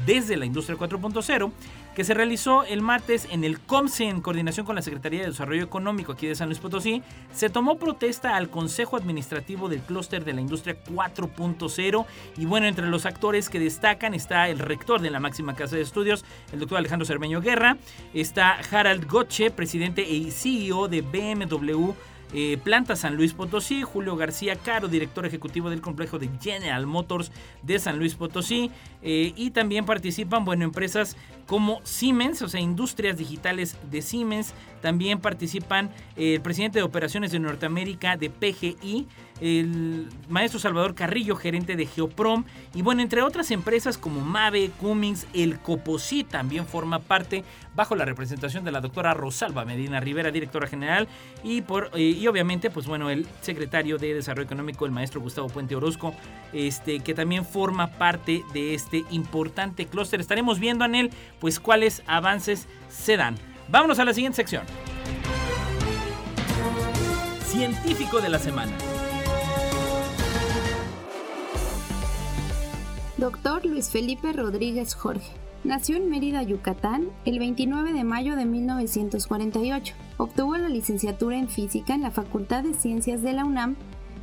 desde 0.08 0.36
la 0.36 0.48
industria 0.48 0.80
4.0, 0.80 1.52
que 2.00 2.06
se 2.06 2.14
realizó 2.14 2.64
el 2.64 2.82
martes 2.82 3.28
en 3.30 3.44
el 3.44 3.60
COMSE 3.60 4.06
en 4.06 4.22
coordinación 4.22 4.66
con 4.66 4.78
la 4.78 4.82
Secretaría 4.82 5.20
de 5.20 5.28
Desarrollo 5.32 5.66
Económico 5.66 6.14
aquí 6.14 6.28
de 6.28 6.36
San 6.36 6.48
Luis 6.48 6.60
Potosí, 6.60 7.04
se 7.34 7.50
tomó 7.50 7.78
protesta 7.78 8.38
al 8.38 8.50
Consejo 8.50 8.96
Administrativo 8.96 9.68
del 9.68 9.82
Clúster 9.82 10.24
de 10.24 10.32
la 10.32 10.40
Industria 10.40 10.78
4.0 10.82 12.06
y 12.38 12.46
bueno, 12.46 12.68
entre 12.68 12.88
los 12.88 13.06
actores 13.06 13.50
que 13.50 13.60
destacan 13.60 14.14
está 14.14 14.48
el 14.48 14.60
rector 14.60 15.02
de 15.02 15.10
la 15.10 15.20
máxima 15.20 15.56
casa 15.56 15.76
de 15.76 15.82
estudios, 15.82 16.24
el 16.54 16.60
doctor 16.62 16.78
Alejandro 16.78 17.06
Cermeño 17.06 17.42
Guerra, 17.42 17.76
está 18.14 18.60
Harald 18.72 19.06
Gotche, 19.06 19.52
presidente 19.52 20.04
e 20.04 20.32
CEO 20.32 20.88
de 20.88 21.02
BMW 21.02 21.92
eh, 22.34 22.58
Planta 22.64 22.96
San 22.96 23.16
Luis 23.16 23.34
Potosí, 23.34 23.84
Julio 23.84 24.16
García 24.16 24.56
Caro, 24.56 24.88
director 24.88 25.26
ejecutivo 25.26 25.70
del 25.70 25.82
complejo 25.82 26.20
de 26.20 26.30
General 26.42 26.86
Motors 26.86 27.32
de 27.64 27.80
San 27.80 27.98
Luis 27.98 28.16
Potosí, 28.16 28.72
eh, 29.02 29.34
y 29.36 29.52
también 29.52 29.86
participan, 29.86 30.46
bueno, 30.46 30.64
empresas 30.64 31.16
como 31.48 31.82
Siemens, 31.84 32.44
o 32.44 32.48
sea, 32.48 32.60
industrias 32.60 33.18
digitales 33.18 33.76
de 33.90 34.04
Siemens, 34.04 34.54
también 34.82 35.20
participan 35.20 35.90
eh, 36.16 36.36
el 36.36 36.42
presidente 36.42 36.78
de 36.80 36.84
operaciones 36.84 37.32
de 37.32 37.40
Norteamérica 37.40 38.18
de 38.18 38.30
PGI, 38.30 39.08
el 39.42 40.08
maestro 40.28 40.60
Salvador 40.60 40.96
Carrillo, 40.96 41.36
gerente 41.36 41.76
de 41.76 41.86
Geoprom, 41.86 42.44
y 42.74 42.82
bueno, 42.82 43.02
entre 43.02 43.22
otras 43.22 43.52
empresas 43.52 43.98
como 43.98 44.22
Mave, 44.22 44.72
Cummings, 44.80 45.28
el 45.34 45.60
Coposí 45.60 46.24
también 46.24 46.66
forma 46.66 47.00
parte 47.00 47.44
bajo 47.76 47.96
la 47.96 48.06
representación 48.06 48.64
de 48.64 48.72
la 48.72 48.82
doctora 48.82 49.14
Rosalba 49.14 49.66
Medina 49.66 50.00
Rivera, 50.00 50.32
directora 50.32 50.68
general, 50.68 51.08
y, 51.44 51.62
por, 51.62 51.92
eh, 51.94 52.02
y 52.02 52.28
obviamente, 52.28 52.70
pues 52.70 52.88
bueno, 52.88 53.10
el 53.10 53.28
secretario 53.42 53.98
de 53.98 54.14
Desarrollo 54.14 54.46
Económico, 54.46 54.86
el 54.86 54.92
maestro 54.92 55.22
Gustavo 55.22 55.48
Puente 55.48 55.76
Orozco, 55.76 56.14
este, 56.54 57.00
que 57.00 57.14
también 57.14 57.46
forma 57.46 57.88
parte 57.88 58.44
de 58.54 58.74
este 58.74 59.06
importante 59.12 59.86
clúster. 59.86 60.20
Estaremos 60.20 60.60
viendo 60.60 60.86
en 60.86 60.96
él, 60.96 61.12
pues, 61.40 61.60
cuáles 61.60 62.04
avances 62.08 62.68
se 62.90 63.18
dan. 63.18 63.36
Vámonos 63.70 64.00
a 64.00 64.06
la 64.06 64.14
siguiente 64.14 64.38
sección. 64.38 64.64
Científico 67.46 68.20
de 68.20 68.30
la 68.30 68.40
semana. 68.40 68.74
Doctor 73.20 73.66
Luis 73.66 73.90
Felipe 73.90 74.32
Rodríguez 74.32 74.96
Jorge. 74.96 75.34
Nació 75.66 75.98
en 75.98 76.10
Mérida, 76.10 76.42
Yucatán, 76.42 77.10
el 77.26 77.38
29 77.38 77.92
de 77.92 78.06
mayo 78.06 78.38
de 78.38 78.46
1948. 78.46 79.94
Obtuvo 80.16 80.56
la 80.56 80.70
licenciatura 80.70 81.38
en 81.38 81.50
física 81.50 81.94
en 81.94 82.02
la 82.02 82.12
Facultad 82.12 82.64
de 82.64 82.74
Ciencias 82.74 83.22
de 83.22 83.34
la 83.34 83.44
UNAM 83.44 83.76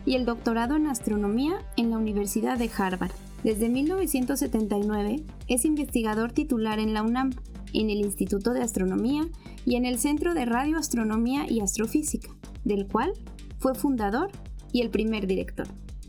y 0.06 0.14
el 0.14 0.24
doctorado 0.24 0.76
en 0.76 0.86
astronomía 0.86 1.58
en 1.76 1.90
la 1.90 1.98
Universidad 1.98 2.56
de 2.56 2.70
Harvard. 2.74 3.10
Desde 3.44 3.68
1979 3.68 5.24
es 5.46 5.66
investigador 5.66 6.32
titular 6.32 6.78
en 6.78 6.94
la 6.94 7.02
UNAM, 7.02 7.34
en 7.74 7.90
el 7.90 7.98
Instituto 7.98 8.54
de 8.54 8.62
Astronomía 8.62 9.28
y 9.66 9.76
en 9.76 9.84
el 9.84 9.98
Centro 9.98 10.32
de 10.32 10.46
Radioastronomía 10.46 11.44
y 11.46 11.60
Astrofísica, 11.60 12.30
del 12.64 12.86
cual 12.86 13.12
fue 13.58 13.74
fundador 13.74 14.30
y 14.72 14.80
el 14.80 14.88
primer 14.88 15.26
director. 15.26 15.68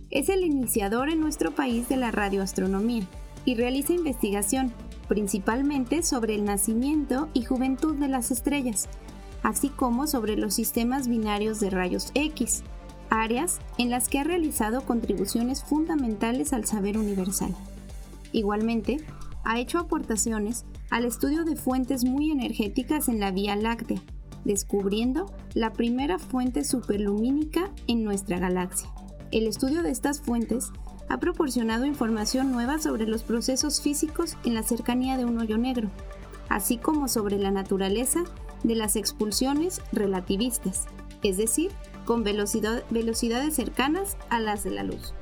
Es 0.10 0.30
el 0.30 0.44
iniciador 0.44 1.10
en 1.10 1.20
nuestro 1.20 1.52
país 1.52 1.90
de 1.90 1.98
la 1.98 2.12
radioastronomía 2.12 3.06
y 3.44 3.56
realiza 3.56 3.94
investigación 3.94 4.72
principalmente 5.08 6.04
sobre 6.04 6.36
el 6.36 6.46
nacimiento 6.46 7.30
y 7.34 7.44
juventud 7.44 7.96
de 7.96 8.08
las 8.08 8.32
estrellas, 8.32 8.88
así 9.44 9.70
como 9.70 10.08
sobre 10.08 10.38
los 10.38 10.54
sistemas 10.54 11.08
binarios 11.08 11.60
de 11.60 11.70
rayos 11.70 12.12
X, 12.14 12.64
áreas 13.10 13.60
en 13.78 13.90
las 13.90 14.08
que 14.08 14.20
ha 14.20 14.24
realizado 14.24 14.82
contribuciones 14.82 15.64
fundamentales 15.64 16.54
al 16.54 16.66
saber 16.66 16.98
universal. 16.98 17.54
Igualmente, 18.32 18.98
ha 19.44 19.60
hecho 19.60 19.80
aportaciones 19.80 20.66
al 20.90 21.06
estudio 21.06 21.46
de 21.46 21.56
fuentes 21.56 22.04
muy 22.04 22.32
energéticas 22.32 23.08
en 23.08 23.20
la 23.20 23.32
Vía 23.32 23.56
Láctea, 23.56 24.02
descubriendo 24.44 25.32
la 25.54 25.74
primera 25.74 26.20
fuente 26.20 26.64
superlumínica 26.64 27.72
en 27.88 28.04
nuestra 28.04 28.40
galaxia. 28.40 28.90
El 29.32 29.46
estudio 29.46 29.84
de 29.84 29.92
estas 29.92 30.22
fuentes 30.22 30.72
ha 31.10 31.20
proporcionado 31.20 31.86
información 31.86 32.52
nueva 32.52 32.80
sobre 32.80 33.06
los 33.06 33.24
procesos 33.24 33.82
físicos 33.82 34.38
en 34.46 34.54
la 34.54 34.64
cercanía 34.64 35.18
de 35.18 35.26
un 35.26 35.38
hoyo 35.38 35.58
negro, 35.58 35.90
así 36.48 36.78
como 36.78 37.10
sobre 37.10 37.38
la 37.38 37.52
naturaleza 37.52 38.24
de 38.64 38.76
las 38.76 38.96
expulsiones 38.96 39.82
relativistas, 39.92 40.86
es 41.24 41.36
decir, 41.36 41.72
con 42.06 42.24
velocidades 42.24 43.54
cercanas 43.54 44.16
a 44.30 44.40
las 44.40 44.64
de 44.64 44.72
la 44.72 44.84
luz. 44.84 45.14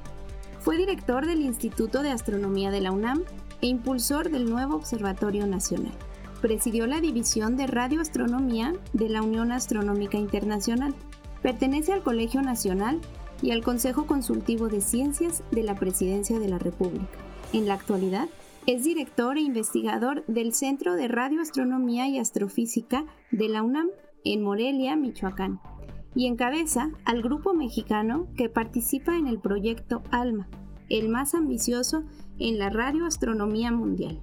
Fue 0.60 0.78
director 0.78 1.26
del 1.26 1.42
Instituto 1.42 2.04
de 2.04 2.12
Astronomía 2.12 2.70
de 2.70 2.82
la 2.82 2.92
UNAM 2.92 3.24
e 3.62 3.68
impulsor 3.68 4.30
del 4.30 4.48
nuevo 4.48 4.76
Observatorio 4.76 5.48
Nacional. 5.48 5.94
Presidió 6.42 6.86
la 6.86 7.02
División 7.02 7.58
de 7.58 7.66
Radioastronomía 7.66 8.74
de 8.94 9.10
la 9.10 9.24
Unión 9.24 9.52
Astronómica 9.52 10.18
Internacional. 10.18 10.94
Pertenece 11.42 11.92
al 11.92 12.04
Colegio 12.04 12.44
Nacional 12.44 13.02
y 13.42 13.51
al 13.51 13.63
Consejo 13.63 14.06
Consultivo 14.06 14.68
de 14.68 14.82
Ciencias 14.82 15.44
de 15.51 15.63
la 15.63 15.75
Presidencia 15.75 16.39
de 16.39 16.48
la 16.48 16.58
República. 16.58 17.18
En 17.54 17.68
la 17.68 17.75
actualidad, 17.75 18.27
es 18.68 18.84
director 18.84 19.38
e 19.38 19.42
investigador 19.42 20.25
del 20.25 20.54
Centro 20.54 20.96
de 20.96 21.08
Radioastronomía 21.08 22.08
y 22.08 22.18
Astrofísica 22.18 23.06
de 23.32 23.48
la 23.48 23.62
UNAM 23.62 23.89
en 24.24 24.42
Morelia, 24.42 24.96
Michoacán, 24.96 25.60
y 26.15 26.25
encabeza 26.25 26.92
al 27.04 27.22
grupo 27.22 27.54
mexicano 27.54 28.27
que 28.36 28.50
participa 28.50 29.18
en 29.18 29.27
el 29.27 29.39
proyecto 29.39 30.01
ALMA, 30.10 30.48
el 30.89 31.10
más 31.10 31.36
ambicioso 31.36 32.04
en 32.39 32.58
la 32.58 32.70
radioastronomía 32.70 33.72
mundial. 33.72 34.20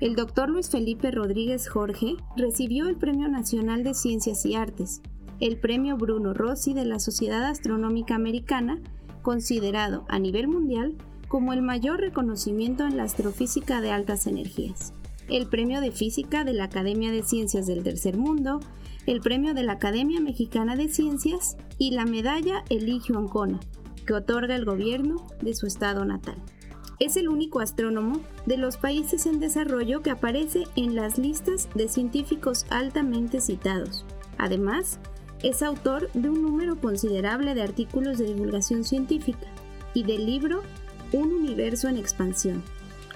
El 0.00 0.14
doctor 0.14 0.48
Luis 0.48 0.70
Felipe 0.70 1.10
Rodríguez 1.10 1.68
Jorge 1.68 2.16
recibió 2.36 2.88
el 2.88 2.96
Premio 2.96 3.28
Nacional 3.28 3.82
de 3.84 3.94
Ciencias 3.94 4.44
y 4.44 4.54
Artes, 4.54 5.02
el 5.40 5.56
Premio 5.56 5.96
Bruno 5.96 6.34
Rossi 6.34 6.74
de 6.74 6.84
la 6.84 6.98
Sociedad 6.98 7.44
Astronómica 7.44 8.14
Americana, 8.14 8.80
considerado 9.22 10.04
a 10.08 10.18
nivel 10.18 10.48
mundial 10.48 10.94
como 11.28 11.52
el 11.52 11.62
mayor 11.62 12.00
reconocimiento 12.00 12.86
en 12.86 12.96
la 12.96 13.04
astrofísica 13.04 13.80
de 13.80 13.92
altas 13.92 14.26
energías, 14.26 14.92
el 15.28 15.46
Premio 15.46 15.80
de 15.80 15.92
Física 15.92 16.44
de 16.44 16.54
la 16.54 16.64
Academia 16.64 17.12
de 17.12 17.22
Ciencias 17.22 17.66
del 17.66 17.82
Tercer 17.82 18.16
Mundo, 18.16 18.60
el 19.06 19.20
Premio 19.20 19.54
de 19.54 19.62
la 19.62 19.74
Academia 19.74 20.20
Mexicana 20.20 20.74
de 20.74 20.88
Ciencias 20.88 21.56
y 21.78 21.92
la 21.92 22.04
Medalla 22.04 22.64
Eligio 22.68 23.18
Ancona, 23.18 23.60
que 24.06 24.14
otorga 24.14 24.56
el 24.56 24.64
gobierno 24.64 25.26
de 25.40 25.54
su 25.54 25.66
estado 25.66 26.04
natal. 26.04 26.36
Es 26.98 27.16
el 27.16 27.28
único 27.28 27.60
astrónomo 27.60 28.20
de 28.46 28.56
los 28.56 28.76
países 28.76 29.26
en 29.26 29.38
desarrollo 29.38 30.02
que 30.02 30.10
aparece 30.10 30.64
en 30.74 30.96
las 30.96 31.16
listas 31.16 31.68
de 31.74 31.88
científicos 31.88 32.66
altamente 32.70 33.40
citados. 33.40 34.04
Además, 34.36 34.98
es 35.42 35.62
autor 35.62 36.10
de 36.14 36.28
un 36.30 36.42
número 36.42 36.76
considerable 36.80 37.54
de 37.54 37.62
artículos 37.62 38.18
de 38.18 38.26
divulgación 38.26 38.84
científica 38.84 39.46
y 39.94 40.02
del 40.04 40.26
libro 40.26 40.62
Un 41.12 41.32
universo 41.32 41.88
en 41.88 41.96
expansión, 41.96 42.62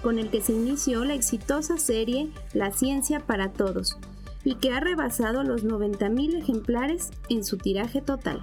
con 0.03 0.19
el 0.19 0.31
que 0.31 0.41
se 0.41 0.53
inició 0.53 1.05
la 1.05 1.15
exitosa 1.15 1.79
serie 1.79 2.31
La 2.53 2.73
ciencia 2.73 3.21
para 3.21 3.53
todos 3.53 3.97
y 4.45 4.57
que 4.57 4.73
ha 4.73 4.81
rebasado 4.81 5.45
los 5.45 5.65
90.000 5.65 6.43
ejemplares 6.43 7.11
en 7.29 7.45
su 7.45 7.59
tiraje 7.59 8.01
total. 8.01 8.41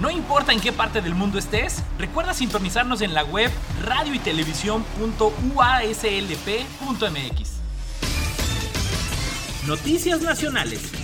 No 0.00 0.10
importa 0.10 0.52
en 0.52 0.60
qué 0.60 0.72
parte 0.72 1.00
del 1.00 1.14
mundo 1.14 1.38
estés, 1.38 1.82
recuerda 1.98 2.34
sintonizarnos 2.34 3.00
en 3.00 3.14
la 3.14 3.24
web 3.24 3.50
radio 3.84 4.14
y 4.14 4.18
Noticias 9.66 10.20
Nacionales. 10.20 11.03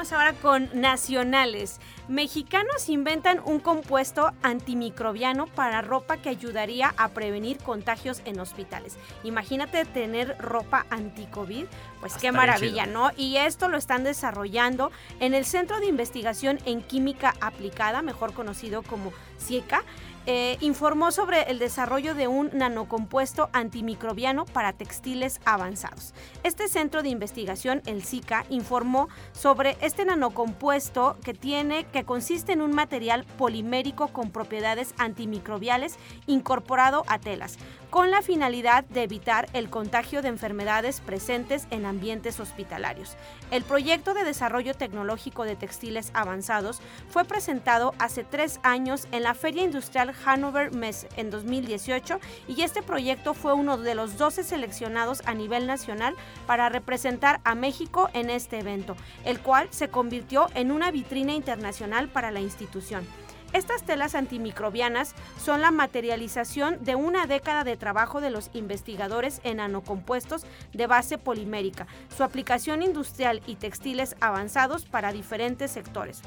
Vamos 0.00 0.14
ahora 0.14 0.32
con 0.32 0.70
nacionales. 0.72 1.78
Mexicanos 2.08 2.88
inventan 2.88 3.38
un 3.44 3.60
compuesto 3.60 4.32
antimicrobiano 4.42 5.46
para 5.46 5.82
ropa 5.82 6.16
que 6.16 6.30
ayudaría 6.30 6.94
a 6.96 7.08
prevenir 7.08 7.58
contagios 7.58 8.22
en 8.24 8.40
hospitales. 8.40 8.96
Imagínate 9.24 9.84
tener 9.84 10.38
ropa 10.38 10.86
anti-COVID, 10.88 11.66
pues 12.00 12.14
qué 12.14 12.32
maravilla, 12.32 12.86
¿no? 12.86 13.10
Y 13.14 13.36
esto 13.36 13.68
lo 13.68 13.76
están 13.76 14.02
desarrollando 14.02 14.90
en 15.20 15.34
el 15.34 15.44
Centro 15.44 15.80
de 15.80 15.88
Investigación 15.88 16.60
en 16.64 16.80
Química 16.80 17.34
Aplicada, 17.42 18.00
mejor 18.00 18.32
conocido 18.32 18.80
como 18.80 19.12
CIECA 19.38 19.84
eh, 20.32 20.58
informó 20.60 21.10
sobre 21.10 21.50
el 21.50 21.58
desarrollo 21.58 22.14
de 22.14 22.28
un 22.28 22.50
nanocompuesto 22.52 23.50
antimicrobiano 23.52 24.44
para 24.44 24.72
textiles 24.72 25.40
avanzados. 25.44 26.14
Este 26.44 26.68
centro 26.68 27.02
de 27.02 27.08
investigación, 27.08 27.82
el 27.84 28.04
SICA, 28.04 28.44
informó 28.48 29.08
sobre 29.32 29.76
este 29.80 30.04
nanocompuesto 30.04 31.16
que 31.24 31.34
tiene 31.34 31.82
que 31.82 32.04
consiste 32.04 32.52
en 32.52 32.62
un 32.62 32.76
material 32.76 33.26
polimérico 33.38 34.06
con 34.06 34.30
propiedades 34.30 34.94
antimicrobiales 34.98 35.96
incorporado 36.28 37.02
a 37.08 37.18
telas, 37.18 37.58
con 37.90 38.12
la 38.12 38.22
finalidad 38.22 38.84
de 38.84 39.02
evitar 39.02 39.48
el 39.52 39.68
contagio 39.68 40.22
de 40.22 40.28
enfermedades 40.28 41.00
presentes 41.00 41.66
en 41.70 41.84
ambientes 41.84 42.38
hospitalarios. 42.38 43.16
El 43.50 43.64
proyecto 43.64 44.14
de 44.14 44.22
desarrollo 44.22 44.74
tecnológico 44.74 45.44
de 45.44 45.56
textiles 45.56 46.12
avanzados 46.14 46.80
fue 47.08 47.24
presentado 47.24 47.92
hace 47.98 48.22
tres 48.22 48.60
años 48.62 49.08
en 49.10 49.24
la 49.24 49.34
Feria 49.34 49.64
Industrial 49.64 50.14
Hannover 50.14 50.72
Messe 50.72 51.08
en 51.16 51.30
2018 51.30 52.20
y 52.46 52.62
este 52.62 52.82
proyecto 52.82 53.34
fue 53.34 53.54
uno 53.54 53.76
de 53.76 53.96
los 53.96 54.16
12 54.16 54.44
seleccionados 54.44 55.22
a 55.26 55.34
nivel 55.34 55.66
nacional 55.66 56.14
para 56.46 56.68
representar 56.68 57.40
a 57.42 57.56
México 57.56 58.08
en 58.14 58.30
este 58.30 58.60
evento, 58.60 58.96
el 59.24 59.40
cual 59.40 59.66
se 59.70 59.88
convirtió 59.88 60.46
en 60.54 60.70
una 60.70 60.92
vitrina 60.92 61.32
internacional 61.32 62.08
para 62.08 62.30
la 62.30 62.40
institución. 62.40 63.04
Estas 63.52 63.82
telas 63.82 64.14
antimicrobianas 64.14 65.14
son 65.42 65.60
la 65.60 65.72
materialización 65.72 66.84
de 66.84 66.94
una 66.94 67.26
década 67.26 67.64
de 67.64 67.76
trabajo 67.76 68.20
de 68.20 68.30
los 68.30 68.48
investigadores 68.52 69.40
en 69.42 69.56
nanocompuestos 69.56 70.46
de 70.72 70.86
base 70.86 71.18
polimérica, 71.18 71.88
su 72.16 72.22
aplicación 72.22 72.80
industrial 72.82 73.42
y 73.46 73.56
textiles 73.56 74.14
avanzados 74.20 74.84
para 74.84 75.12
diferentes 75.12 75.72
sectores. 75.72 76.22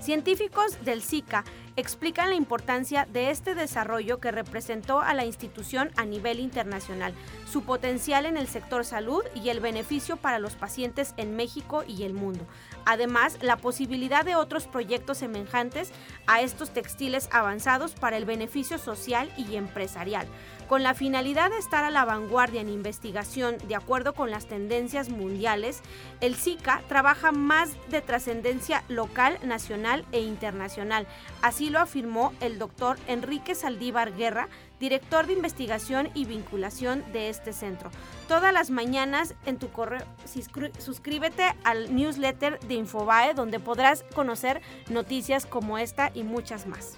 Científicos 0.00 0.82
del 0.82 1.02
SICA 1.02 1.44
explican 1.76 2.30
la 2.30 2.34
importancia 2.34 3.06
de 3.12 3.30
este 3.30 3.54
desarrollo 3.54 4.18
que 4.18 4.30
representó 4.30 5.00
a 5.00 5.12
la 5.12 5.26
institución 5.26 5.90
a 5.96 6.06
nivel 6.06 6.40
internacional, 6.40 7.12
su 7.50 7.62
potencial 7.64 8.24
en 8.24 8.38
el 8.38 8.48
sector 8.48 8.86
salud 8.86 9.22
y 9.34 9.50
el 9.50 9.60
beneficio 9.60 10.16
para 10.16 10.38
los 10.38 10.54
pacientes 10.54 11.12
en 11.18 11.36
México 11.36 11.84
y 11.86 12.04
el 12.04 12.14
mundo. 12.14 12.46
Además, 12.86 13.36
la 13.42 13.58
posibilidad 13.58 14.24
de 14.24 14.36
otros 14.36 14.66
proyectos 14.66 15.18
semejantes 15.18 15.92
a 16.26 16.40
estos 16.40 16.70
textiles 16.70 17.28
avanzados 17.30 17.92
para 17.92 18.16
el 18.16 18.24
beneficio 18.24 18.78
social 18.78 19.30
y 19.36 19.56
empresarial 19.56 20.26
con 20.70 20.84
la 20.84 20.94
finalidad 20.94 21.50
de 21.50 21.58
estar 21.58 21.82
a 21.82 21.90
la 21.90 22.04
vanguardia 22.04 22.60
en 22.60 22.68
investigación 22.68 23.58
de 23.66 23.74
acuerdo 23.74 24.14
con 24.14 24.30
las 24.30 24.46
tendencias 24.46 25.08
mundiales, 25.08 25.80
el 26.20 26.36
SICA 26.36 26.84
trabaja 26.86 27.32
más 27.32 27.70
de 27.88 28.00
trascendencia 28.00 28.84
local, 28.86 29.36
nacional 29.42 30.04
e 30.12 30.20
internacional. 30.20 31.08
Así 31.42 31.70
lo 31.70 31.80
afirmó 31.80 32.32
el 32.40 32.60
doctor 32.60 32.98
Enrique 33.08 33.56
Saldívar 33.56 34.14
Guerra, 34.14 34.48
director 34.78 35.26
de 35.26 35.32
investigación 35.32 36.08
y 36.14 36.24
vinculación 36.24 37.02
de 37.12 37.30
este 37.30 37.52
centro. 37.52 37.90
Todas 38.28 38.52
las 38.52 38.70
mañanas 38.70 39.34
en 39.46 39.58
tu 39.58 39.70
correo, 39.72 40.06
suscríbete 40.78 41.52
al 41.64 41.92
newsletter 41.96 42.60
de 42.60 42.74
Infobae 42.74 43.34
donde 43.34 43.58
podrás 43.58 44.04
conocer 44.14 44.60
noticias 44.88 45.46
como 45.46 45.78
esta 45.78 46.12
y 46.14 46.22
muchas 46.22 46.68
más. 46.68 46.96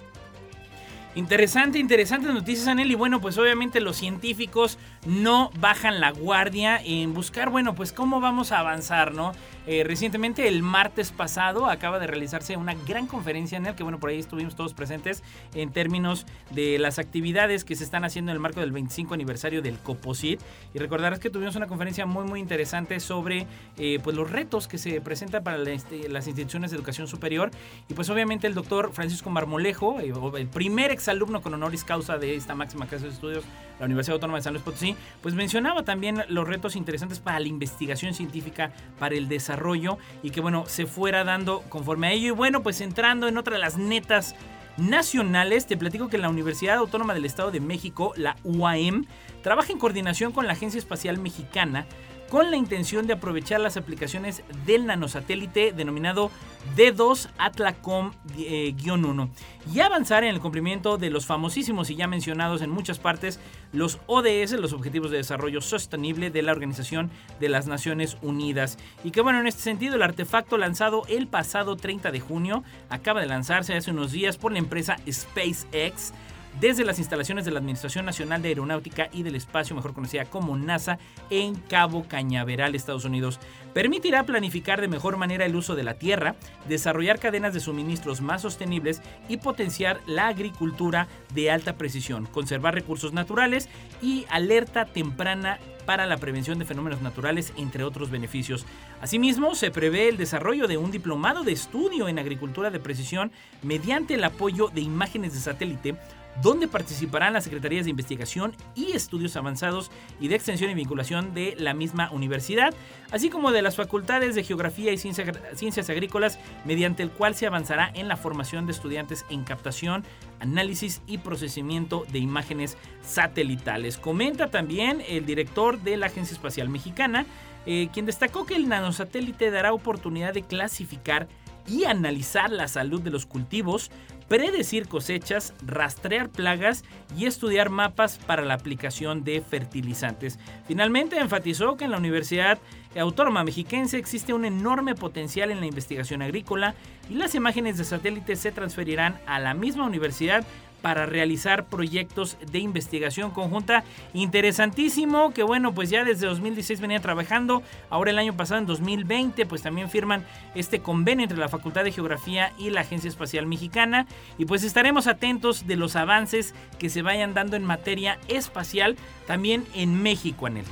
Interesante, 1.15 1.77
interesante 1.77 2.27
noticias, 2.27 2.67
Anel. 2.67 2.91
Y 2.91 2.95
bueno, 2.95 3.21
pues 3.21 3.37
obviamente 3.37 3.79
los 3.79 3.97
científicos 3.97 4.77
no 5.05 5.51
bajan 5.59 5.99
la 5.99 6.11
guardia 6.11 6.81
en 6.83 7.13
buscar, 7.13 7.49
bueno, 7.49 7.75
pues 7.75 7.91
cómo 7.91 8.19
vamos 8.19 8.51
a 8.51 8.59
avanzar, 8.59 9.13
¿no? 9.13 9.33
Eh, 9.65 9.83
recientemente, 9.85 10.47
el 10.47 10.61
martes 10.61 11.11
pasado, 11.11 11.67
acaba 11.69 11.99
de 11.99 12.07
realizarse 12.07 12.57
una 12.57 12.73
gran 12.73 13.07
conferencia 13.07 13.57
en 13.57 13.65
el 13.65 13.75
que, 13.75 13.83
bueno, 13.83 13.99
por 13.99 14.09
ahí 14.09 14.19
estuvimos 14.19 14.55
todos 14.55 14.73
presentes 14.73 15.23
en 15.53 15.71
términos 15.71 16.25
de 16.51 16.77
las 16.79 16.99
actividades 16.99 17.63
que 17.63 17.75
se 17.75 17.83
están 17.83 18.03
haciendo 18.03 18.31
en 18.31 18.35
el 18.35 18.41
marco 18.41 18.59
del 18.59 18.71
25 18.71 19.13
aniversario 19.13 19.61
del 19.61 19.77
COPOSIT. 19.77 20.41
Y 20.73 20.79
recordarás 20.79 21.19
que 21.19 21.29
tuvimos 21.29 21.55
una 21.55 21.67
conferencia 21.67 22.05
muy, 22.05 22.25
muy 22.25 22.39
interesante 22.39 22.99
sobre 22.99 23.47
eh, 23.77 23.99
pues 24.03 24.15
los 24.15 24.29
retos 24.29 24.67
que 24.67 24.77
se 24.77 24.99
presentan 24.99 25.43
para 25.43 25.57
este, 25.71 26.09
las 26.09 26.27
instituciones 26.27 26.71
de 26.71 26.77
educación 26.77 27.07
superior. 27.07 27.51
Y 27.87 27.93
pues 27.93 28.09
obviamente 28.09 28.47
el 28.47 28.53
doctor 28.53 28.91
Francisco 28.91 29.29
Marmolejo, 29.29 30.01
eh, 30.01 30.13
el 30.37 30.47
primer 30.47 30.91
exalumno 30.91 31.41
con 31.41 31.53
honoris 31.53 31.85
causa 31.85 32.17
de 32.17 32.35
esta 32.35 32.53
máxima 32.53 32.87
casa 32.87 33.05
de 33.05 33.11
estudios, 33.11 33.45
la 33.79 33.85
Universidad 33.85 34.15
Autónoma 34.15 34.37
de 34.37 34.43
San 34.43 34.53
Luis 34.53 34.63
Potosí, 34.63 34.92
pues 35.21 35.35
mencionaba 35.35 35.83
también 35.83 36.23
los 36.29 36.47
retos 36.47 36.75
interesantes 36.75 37.19
para 37.19 37.39
la 37.39 37.47
investigación 37.47 38.13
científica, 38.13 38.71
para 38.99 39.15
el 39.15 39.27
desarrollo 39.27 39.97
y 40.21 40.31
que 40.31 40.41
bueno, 40.41 40.65
se 40.67 40.85
fuera 40.85 41.23
dando 41.23 41.61
conforme 41.69 42.07
a 42.07 42.11
ello. 42.11 42.27
Y 42.27 42.31
bueno, 42.31 42.63
pues 42.63 42.81
entrando 42.81 43.27
en 43.27 43.37
otra 43.37 43.53
de 43.53 43.59
las 43.59 43.77
netas 43.77 44.35
nacionales, 44.77 45.67
te 45.67 45.77
platico 45.77 46.09
que 46.09 46.17
la 46.17 46.29
Universidad 46.29 46.77
Autónoma 46.77 47.13
del 47.13 47.25
Estado 47.25 47.51
de 47.51 47.59
México, 47.59 48.13
la 48.15 48.35
UAM, 48.43 49.05
trabaja 49.41 49.71
en 49.71 49.79
coordinación 49.79 50.31
con 50.31 50.47
la 50.47 50.53
Agencia 50.53 50.79
Espacial 50.79 51.19
Mexicana 51.19 51.85
con 52.33 52.49
la 52.49 52.57
intención 52.57 53.05
de 53.05 53.13
aprovechar 53.13 53.61
las 53.61 53.77
aplicaciones 53.77 54.41
del 54.65 54.87
nanosatélite 54.87 55.71
denominado 55.71 56.31
D2 56.75 57.29
Atlacom-1 57.37 58.15
eh, 58.39 59.29
y 59.71 59.79
avanzar 59.81 60.23
en 60.23 60.33
el 60.33 60.41
cumplimiento 60.41 60.97
de 60.97 61.11
los 61.11 61.27
famosísimos 61.27 61.91
y 61.91 61.95
ya 61.95 62.07
mencionados 62.07 62.63
en 62.63 62.71
muchas 62.71 62.97
partes 62.97 63.39
los 63.71 63.99
ODS, 64.07 64.53
los 64.53 64.73
Objetivos 64.73 65.11
de 65.11 65.17
Desarrollo 65.17 65.61
Sostenible 65.61 66.31
de 66.31 66.41
la 66.41 66.53
Organización 66.53 67.11
de 67.39 67.49
las 67.49 67.67
Naciones 67.67 68.17
Unidas. 68.23 68.79
Y 69.03 69.11
que 69.11 69.21
bueno, 69.21 69.39
en 69.39 69.45
este 69.45 69.61
sentido 69.61 69.93
el 69.93 70.01
artefacto 70.01 70.57
lanzado 70.57 71.03
el 71.09 71.27
pasado 71.27 71.75
30 71.75 72.11
de 72.11 72.19
junio 72.19 72.63
acaba 72.89 73.21
de 73.21 73.27
lanzarse 73.27 73.75
hace 73.75 73.91
unos 73.91 74.11
días 74.11 74.37
por 74.37 74.53
la 74.53 74.57
empresa 74.57 74.97
SpaceX 75.07 76.13
desde 76.59 76.85
las 76.85 76.99
instalaciones 76.99 77.45
de 77.45 77.51
la 77.51 77.59
Administración 77.59 78.05
Nacional 78.05 78.41
de 78.41 78.49
Aeronáutica 78.49 79.09
y 79.11 79.23
del 79.23 79.35
Espacio, 79.35 79.75
mejor 79.75 79.93
conocida 79.93 80.25
como 80.25 80.57
NASA, 80.57 80.99
en 81.29 81.55
Cabo 81.55 82.05
Cañaveral, 82.07 82.75
Estados 82.75 83.05
Unidos. 83.05 83.39
Permitirá 83.73 84.23
planificar 84.23 84.79
de 84.79 84.87
mejor 84.87 85.17
manera 85.17 85.45
el 85.45 85.55
uso 85.55 85.75
de 85.75 85.83
la 85.83 85.95
tierra, 85.95 86.35
desarrollar 86.67 87.19
cadenas 87.19 87.53
de 87.53 87.59
suministros 87.59 88.21
más 88.21 88.43
sostenibles 88.43 89.01
y 89.27 89.37
potenciar 89.37 89.99
la 90.05 90.27
agricultura 90.27 91.07
de 91.33 91.51
alta 91.51 91.75
precisión, 91.75 92.25
conservar 92.27 92.75
recursos 92.75 93.13
naturales 93.13 93.67
y 94.01 94.25
alerta 94.29 94.85
temprana 94.85 95.59
para 95.85 96.05
la 96.05 96.17
prevención 96.17 96.59
de 96.59 96.65
fenómenos 96.65 97.01
naturales, 97.01 97.53
entre 97.57 97.83
otros 97.83 98.09
beneficios. 98.09 98.65
Asimismo, 99.01 99.55
se 99.55 99.71
prevé 99.71 100.07
el 100.07 100.17
desarrollo 100.17 100.67
de 100.67 100.77
un 100.77 100.91
diplomado 100.91 101.43
de 101.43 101.51
estudio 101.51 102.07
en 102.07 102.19
agricultura 102.19 102.71
de 102.71 102.79
precisión 102.79 103.31
mediante 103.61 104.13
el 104.13 104.23
apoyo 104.23 104.69
de 104.69 104.81
imágenes 104.81 105.33
de 105.33 105.39
satélite 105.39 105.95
donde 106.41 106.67
participarán 106.67 107.33
las 107.33 107.43
secretarías 107.43 107.85
de 107.85 107.91
investigación 107.91 108.55
y 108.75 108.93
estudios 108.93 109.35
avanzados 109.35 109.91
y 110.19 110.27
de 110.27 110.35
extensión 110.35 110.69
y 110.71 110.73
vinculación 110.73 111.33
de 111.33 111.55
la 111.57 111.73
misma 111.73 112.09
universidad, 112.11 112.73
así 113.11 113.29
como 113.29 113.51
de 113.51 113.61
las 113.61 113.75
facultades 113.75 114.35
de 114.35 114.43
geografía 114.43 114.91
y 114.91 114.97
ciencias 114.97 115.89
agrícolas, 115.89 116.39
mediante 116.65 117.03
el 117.03 117.11
cual 117.11 117.35
se 117.35 117.47
avanzará 117.47 117.91
en 117.93 118.07
la 118.07 118.17
formación 118.17 118.65
de 118.65 118.71
estudiantes 118.71 119.25
en 119.29 119.43
captación, 119.43 120.03
análisis 120.39 121.01
y 121.07 121.19
procesamiento 121.19 122.05
de 122.11 122.19
imágenes 122.19 122.77
satelitales. 123.01 123.97
Comenta 123.97 124.49
también 124.49 125.03
el 125.07 125.25
director 125.25 125.79
de 125.79 125.97
la 125.97 126.07
Agencia 126.07 126.33
Espacial 126.33 126.69
Mexicana, 126.69 127.25
eh, 127.65 127.89
quien 127.93 128.05
destacó 128.05 128.45
que 128.45 128.55
el 128.55 128.67
nanosatélite 128.67 129.51
dará 129.51 129.73
oportunidad 129.73 130.33
de 130.33 130.43
clasificar 130.43 131.27
y 131.67 131.85
analizar 131.85 132.51
la 132.51 132.67
salud 132.67 133.01
de 133.01 133.09
los 133.09 133.25
cultivos, 133.25 133.89
predecir 134.33 134.87
cosechas, 134.87 135.53
rastrear 135.63 136.27
plagas 136.27 136.83
y 137.15 137.27
estudiar 137.27 137.69
mapas 137.69 138.17
para 138.17 138.43
la 138.43 138.55
aplicación 138.55 139.23
de 139.23 139.41
fertilizantes. 139.41 140.39
Finalmente 140.67 141.19
enfatizó 141.19 141.77
que 141.77 141.85
en 141.85 141.91
la 141.91 141.99
Universidad 141.99 142.57
Autónoma 142.95 143.43
Mexiquense 143.43 143.99
existe 143.99 144.33
un 144.33 144.45
enorme 144.45 144.95
potencial 144.95 145.51
en 145.51 145.59
la 145.59 145.67
investigación 145.67 146.23
agrícola 146.23 146.73
y 147.11 147.13
las 147.13 147.35
imágenes 147.35 147.77
de 147.77 147.83
satélites 147.83 148.39
se 148.39 148.51
transferirán 148.51 149.19
a 149.27 149.37
la 149.37 149.53
misma 149.53 149.85
universidad 149.85 150.43
para 150.83 151.05
realizar 151.05 151.67
proyectos 151.67 152.37
de 152.51 152.59
investigación 152.59 153.31
conjunta. 153.31 153.85
Interesantísimo 154.13 155.33
que 155.33 155.41
bueno 155.41 155.73
pues 155.73 155.89
ya 155.89 156.03
desde 156.03 156.27
2016 156.27 156.81
venía 156.81 156.99
trabajando. 156.99 157.63
Ahora 157.89 158.11
el 158.11 158.19
año 158.19 158.35
pasado 158.35 158.59
en 158.59 158.65
2020 158.65 159.45
pues 159.45 159.61
también 159.61 159.89
firman 159.89 160.25
este 160.55 160.81
convenio 160.81 161.23
entre 161.23 161.37
la 161.37 161.47
Facultad 161.47 161.85
de 161.85 161.93
Geografía 161.93 162.51
y 162.59 162.69
la 162.69 162.81
Agencia 162.81 163.07
Espacial 163.07 163.45
Mexicana. 163.45 164.07
Y 164.37 164.43
pues 164.43 164.65
estaremos 164.65 165.07
atentos 165.07 165.67
de 165.67 165.77
los 165.77 165.95
avances 165.95 166.53
que 166.79 166.89
se 166.89 167.01
vayan 167.01 167.33
dando 167.33 167.55
en 167.55 167.63
materia 167.63 168.19
espacial 168.27 168.97
también 169.25 169.65
en 169.73 170.03
México 170.03 170.47
en 170.47 170.63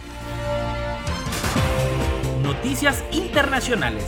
Noticias 2.43 3.02
internacionales. 3.13 4.06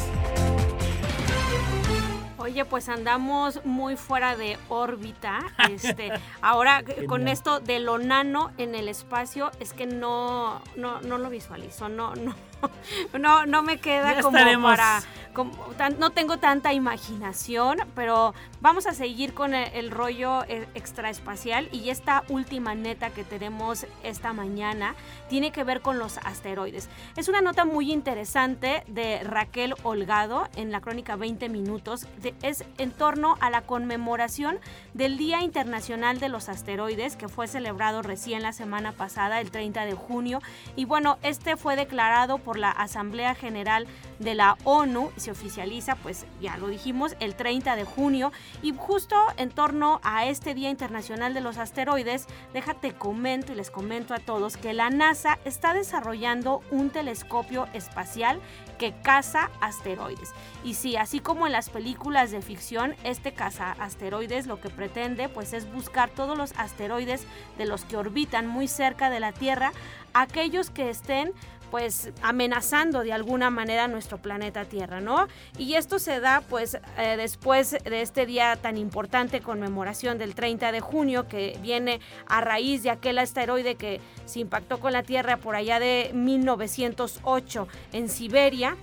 Oye, 2.43 2.65
pues 2.65 2.89
andamos 2.89 3.63
muy 3.63 3.95
fuera 3.95 4.35
de 4.35 4.57
órbita. 4.67 5.39
Este, 5.71 6.11
ahora 6.41 6.83
con 7.07 7.29
esto 7.29 7.61
de 7.61 7.79
lo 7.79 7.97
nano 7.97 8.51
en 8.57 8.75
el 8.75 8.89
espacio, 8.89 9.49
es 9.61 9.71
que 9.71 9.85
no, 9.85 10.61
no, 10.75 10.99
no 10.99 11.17
lo 11.17 11.29
visualizo, 11.29 11.87
no, 11.87 12.13
no. 12.15 12.35
no, 13.19 13.45
no 13.45 13.63
me 13.63 13.79
queda 13.79 14.21
como 14.21 14.37
para 14.61 15.01
no 15.97 16.11
tengo 16.11 16.37
tanta 16.37 16.73
imaginación, 16.73 17.79
pero 17.95 18.33
vamos 18.61 18.85
a 18.85 18.93
seguir 18.93 19.33
con 19.33 19.53
el, 19.53 19.91
rollo 19.91 20.43
eh, 20.47 20.67
extraespacial 20.75 21.69
y 21.71 21.89
esta 21.89 22.23
última 22.29 22.75
neta 22.75 23.09
que 23.09 23.23
tenemos 23.23 23.85
esta 24.03 24.33
mañana 24.33 24.95
tiene 25.29 25.51
que 25.51 25.63
ver 25.63 25.81
con 25.81 25.97
los 25.97 26.17
asteroides. 26.19 26.87
Es 27.17 27.27
una 27.27 27.41
nota 27.41 27.65
muy 27.65 27.91
interesante 27.91 28.83
de 28.87 29.23
Raquel 29.23 29.73
Holgado 29.83 30.47
en 30.55 30.71
la 30.71 30.81
crónica 30.81 31.15
20 31.15 31.49
minutos. 31.49 32.07
es 32.41 32.63
en 32.77 32.91
torno 32.91 33.37
a 33.39 33.49
la 33.49 33.61
conmemoración 33.61 34.59
del 34.93 35.17
Día 35.17 35.41
Internacional 35.41 36.19
de 36.19 36.29
los 36.29 36.49
Asteroides 36.49 37.15
que 37.15 37.27
fue 37.27 37.47
celebrado 37.47 38.01
recién 38.01 38.43
la 38.43 38.53
semana 38.53 38.91
pasada, 38.91 39.41
el 39.41 39.51
30 39.51 39.85
de 39.85 39.93
junio. 39.93 40.41
Y 40.75 40.85
bueno, 40.85 41.17
este 41.23 41.57
fue 41.57 41.75
declarado 41.75 42.37
por 42.37 42.57
la 42.57 42.71
Asamblea 42.71 43.35
General 43.35 43.87
de 44.23 44.35
la 44.35 44.57
ONU 44.63 45.11
se 45.17 45.31
oficializa, 45.31 45.95
pues 45.95 46.25
ya 46.41 46.57
lo 46.57 46.67
dijimos, 46.67 47.15
el 47.19 47.35
30 47.35 47.75
de 47.75 47.83
junio. 47.83 48.31
Y 48.61 48.73
justo 48.75 49.15
en 49.37 49.49
torno 49.49 49.99
a 50.03 50.25
este 50.25 50.53
Día 50.53 50.69
Internacional 50.69 51.33
de 51.33 51.41
los 51.41 51.57
Asteroides, 51.57 52.27
déjate 52.53 52.93
comento 52.93 53.53
y 53.53 53.55
les 53.55 53.71
comento 53.71 54.13
a 54.13 54.19
todos 54.19 54.57
que 54.57 54.73
la 54.73 54.89
NASA 54.89 55.39
está 55.45 55.73
desarrollando 55.73 56.61
un 56.71 56.89
telescopio 56.89 57.67
espacial 57.73 58.39
que 58.77 58.93
caza 59.01 59.51
asteroides. 59.61 60.31
Y 60.63 60.73
sí, 60.73 60.95
así 60.97 61.19
como 61.19 61.45
en 61.45 61.53
las 61.53 61.69
películas 61.69 62.31
de 62.31 62.41
ficción, 62.41 62.95
este 63.03 63.33
caza 63.33 63.71
asteroides 63.79 64.47
lo 64.47 64.59
que 64.59 64.69
pretende 64.69 65.29
pues 65.29 65.53
es 65.53 65.71
buscar 65.71 66.09
todos 66.09 66.37
los 66.37 66.53
asteroides 66.57 67.25
de 67.57 67.65
los 67.65 67.85
que 67.85 67.97
orbitan 67.97 68.47
muy 68.47 68.67
cerca 68.67 69.09
de 69.09 69.19
la 69.19 69.31
Tierra, 69.31 69.71
aquellos 70.13 70.69
que 70.69 70.89
estén 70.89 71.33
pues 71.71 72.11
amenazando 72.21 73.01
de 73.01 73.13
alguna 73.13 73.49
manera 73.49 73.87
nuestro 73.87 74.17
planeta 74.17 74.65
Tierra, 74.65 75.01
¿no? 75.01 75.27
Y 75.57 75.75
esto 75.75 75.99
se 75.99 76.19
da 76.19 76.41
pues 76.49 76.77
eh, 76.97 77.15
después 77.17 77.71
de 77.71 78.01
este 78.01 78.25
día 78.25 78.55
tan 78.55 78.77
importante 78.77 79.41
conmemoración 79.41 80.17
del 80.17 80.35
30 80.35 80.71
de 80.71 80.79
junio 80.79 81.27
que 81.27 81.57
viene 81.61 81.99
a 82.27 82.41
raíz 82.41 82.83
de 82.83 82.89
aquel 82.89 83.17
asteroide 83.19 83.75
que 83.75 84.01
se 84.25 84.39
impactó 84.39 84.79
con 84.79 84.93
la 84.93 85.03
Tierra 85.03 85.37
por 85.37 85.55
allá 85.55 85.79
de 85.79 86.11
1908 86.13 87.67
en 87.91 88.09
Siberia 88.09 88.77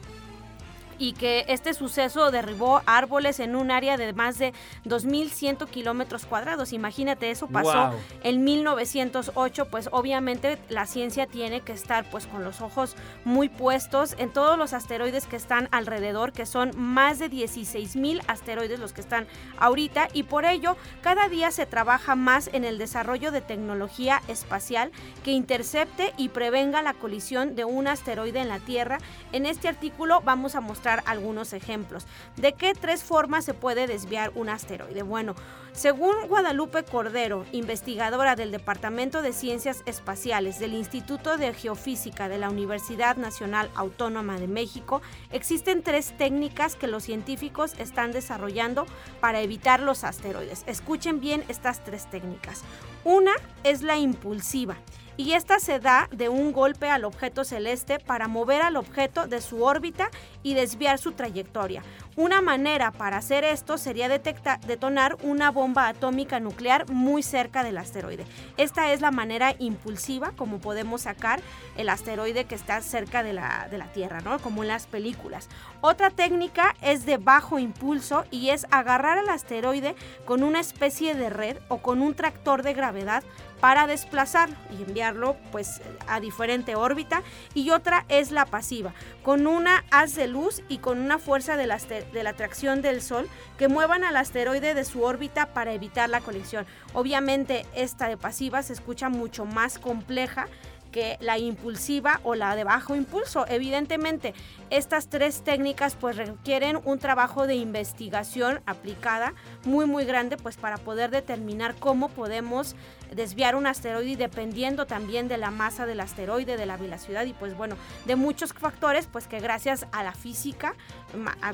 y 1.01 1.15
que 1.15 1.47
este 1.49 1.73
suceso 1.73 2.31
derribó 2.31 2.83
árboles 2.85 3.41
en 3.41 3.57
un 3.57 3.71
área 3.71 3.97
de 3.97 4.13
más 4.13 4.39
de 4.39 4.53
2.100 4.85 5.67
kilómetros 5.69 6.27
cuadrados. 6.27 6.75
Imagínate, 6.75 7.31
eso 7.31 7.49
pasó 7.49 7.93
en 8.23 8.45
1908, 8.45 9.69
pues 9.71 9.89
obviamente 9.91 10.59
la 10.69 10.85
ciencia 10.87 11.27
tiene 11.27 11.63
que 11.63 11.73
estar 11.73 12.05
pues 12.11 12.27
con 12.27 12.45
los 12.45 12.61
ojos 12.61 12.97
muy 13.25 13.49
puestos 13.49 14.15
en 14.19 14.31
todos 14.31 14.59
los 14.59 14.75
asteroides 14.75 15.27
que 15.27 15.37
están 15.37 15.69
alrededor, 15.73 16.33
que 16.33 16.45
son 16.45 16.73
más 16.77 17.19
de 17.19 17.31
16.000 17.31 18.23
asteroides 18.27 18.79
los 18.79 18.93
que 18.93 19.01
están 19.01 19.27
ahorita 19.59 20.09
y 20.13 20.25
por 20.25 20.45
ello 20.45 20.77
cada 21.01 21.29
día 21.29 21.51
se 21.51 21.65
trabaja 21.65 22.15
más 22.15 22.51
en 22.53 22.65
el 22.65 22.77
desarrollo 22.77 23.33
de 23.33 23.41
tecnología 23.41 24.21
espacial 24.29 24.93
que 25.25 25.31
intercepte 25.31 26.13
y 26.19 26.29
prevenga 26.29 26.83
la 26.83 26.93
colisión 26.93 27.55
de 27.55 27.65
un 27.65 27.89
asteroide 27.89 28.41
en 28.41 28.49
la 28.49 28.59
Tierra. 28.59 28.99
En 29.33 29.47
este 29.47 29.69
artículo 29.69 30.21
vamos 30.23 30.55
a 30.55 30.61
mostrar 30.61 30.90
algunos 30.99 31.53
ejemplos. 31.53 32.07
¿De 32.37 32.53
qué 32.53 32.75
tres 32.75 33.05
formas 33.05 33.45
se 33.45 33.55
puede 33.55 33.87
desviar 33.87 34.33
un 34.35 34.49
asteroide? 34.49 35.03
Bueno, 35.03 35.35
según 35.73 36.27
Guadalupe 36.29 36.83
Cordero, 36.83 37.47
investigadora 37.53 38.35
del 38.35 38.51
Departamento 38.51 39.23
de 39.23 39.33
Ciencias 39.33 39.83
Espaciales 39.87 40.59
del 40.59 40.75
Instituto 40.75 41.37
de 41.37 41.55
Geofísica 41.55 42.29
de 42.29 42.39
la 42.39 42.51
Universidad 42.51 43.17
Nacional 43.17 43.71
Autónoma 43.77 44.39
de 44.39 44.49
México, 44.49 45.01
existen 45.31 45.83
tres 45.83 46.13
técnicas 46.19 46.75
que 46.75 46.89
los 46.89 47.05
científicos 47.05 47.75
están 47.79 48.13
desarrollando 48.13 48.87
para 49.21 49.41
evitar 49.41 49.81
los 49.81 50.03
asteroides. 50.03 50.65
Escuchen 50.67 51.21
bien 51.21 51.45
estas 51.49 51.85
tres 51.85 52.11
técnicas. 52.11 52.63
Una 53.05 53.33
es 53.63 53.83
la 53.83 53.97
impulsiva 53.97 54.77
y 55.21 55.35
esta 55.35 55.61
se 55.61 55.81
da 55.81 56.09
de 56.13 56.31
un 56.31 56.51
golpe 56.51 56.89
al 56.89 57.05
objeto 57.05 57.45
celeste 57.45 57.99
para 57.99 58.27
mover 58.27 58.63
al 58.63 58.77
objeto 58.77 59.27
de 59.27 59.43
su 59.43 59.63
órbita 59.63 60.11
y 60.43 60.55
desviar 60.55 60.99
su 60.99 61.13
trayectoria. 61.13 61.83
Una 62.17 62.41
manera 62.41 62.91
para 62.91 63.19
hacer 63.19 63.45
esto 63.45 63.77
sería 63.77 64.09
detonar 64.09 65.19
una 65.23 65.51
bomba 65.51 65.89
atómica 65.89 66.41
nuclear 66.41 66.91
muy 66.91 67.23
cerca 67.23 67.63
del 67.63 67.77
asteroide. 67.77 68.25
Esta 68.57 68.93
es 68.93 69.03
la 69.03 69.11
manera 69.11 69.55
impulsiva 69.59 70.33
como 70.37 70.59
podemos 70.59 71.03
sacar 71.03 71.43
el 71.77 71.91
asteroide 71.91 72.47
que 72.47 72.55
está 72.55 72.81
cerca 72.81 73.23
de 73.23 73.35
la, 73.35 73.69
de 73.71 73.77
la 73.77 73.93
Tierra, 73.93 74.21
¿no? 74.23 74.39
Como 74.39 74.63
en 74.63 74.69
las 74.69 74.87
películas. 74.87 75.51
Otra 75.83 76.09
técnica 76.09 76.75
es 76.81 77.05
de 77.05 77.19
bajo 77.19 77.59
impulso 77.59 78.25
y 78.31 78.49
es 78.49 78.67
agarrar 78.71 79.19
al 79.19 79.29
asteroide 79.29 79.95
con 80.25 80.43
una 80.43 80.61
especie 80.61 81.15
de 81.15 81.29
red 81.29 81.59
o 81.69 81.79
con 81.79 82.01
un 82.01 82.15
tractor 82.15 82.63
de 82.63 82.73
gravedad 82.73 83.23
para 83.61 83.87
desplazarlo 83.87 84.57
y 84.79 84.83
enviarlo 84.83 85.37
pues 85.53 85.81
a 86.09 86.21
diferente 86.21 86.75
órbita 86.77 87.23
y 87.55 87.71
otra 87.71 88.05
es 88.09 88.31
la 88.31 88.47
pasiva 88.47 88.93
con 89.23 89.47
una 89.47 89.85
haz 89.91 90.15
de 90.15 90.27
luz 90.27 90.63
y 90.69 90.79
con 90.79 90.99
una 90.99 91.19
fuerza 91.19 91.57
de 91.57 91.67
la, 91.67 91.79
de 91.79 92.23
la 92.23 92.31
atracción 92.31 92.83
del 92.83 93.03
Sol 93.03 93.29
que 93.59 93.69
muevan 93.69 94.05
al 94.05 94.17
asteroide 94.17 94.75
de 94.75 94.85
su 94.85 95.03
órbita 95.03 95.47
para 95.47 95.73
evitar 95.73 96.09
la 96.09 96.21
colisión. 96.21 96.67
Obviamente 96.95 97.67
esta 97.75 98.09
de 98.09 98.17
pasiva 98.17 98.63
se 98.63 98.73
escucha 98.73 99.09
mucho 99.09 99.45
más 99.45 99.79
compleja 99.79 100.49
que 100.91 101.17
la 101.21 101.39
impulsiva 101.39 102.21
o 102.23 102.35
la 102.35 102.57
de 102.57 102.65
bajo 102.65 102.95
impulso. 102.95 103.47
Evidentemente, 103.49 104.35
estas 104.71 105.09
tres 105.09 105.43
técnicas 105.43 105.97
pues 105.97 106.17
requieren 106.17 106.79
un 106.85 106.99
trabajo 106.99 107.47
de 107.47 107.55
investigación 107.55 108.61
aplicada 108.67 109.35
muy 109.65 109.87
muy 109.87 110.05
grande 110.05 110.37
pues 110.37 110.57
para 110.57 110.77
poder 110.79 111.11
determinar 111.11 111.75
cómo 111.77 112.09
podemos 112.09 112.77
desviar 113.15 113.57
un 113.57 113.67
asteroide 113.67 114.17
dependiendo 114.17 114.87
también 114.87 115.29
de 115.29 115.37
la 115.37 115.51
masa 115.51 115.87
del 115.87 116.01
asteroide, 116.01 116.57
de 116.57 116.67
la 116.67 116.77
velocidad 116.77 117.25
y 117.25 117.33
pues 117.33 117.57
bueno, 117.57 117.77
de 118.05 118.17
muchos 118.17 118.53
factores 118.53 119.07
pues 119.07 119.27
que 119.27 119.41
gracias 119.41 119.87
a 119.93 120.03
la 120.03 120.13
física, 120.13 120.75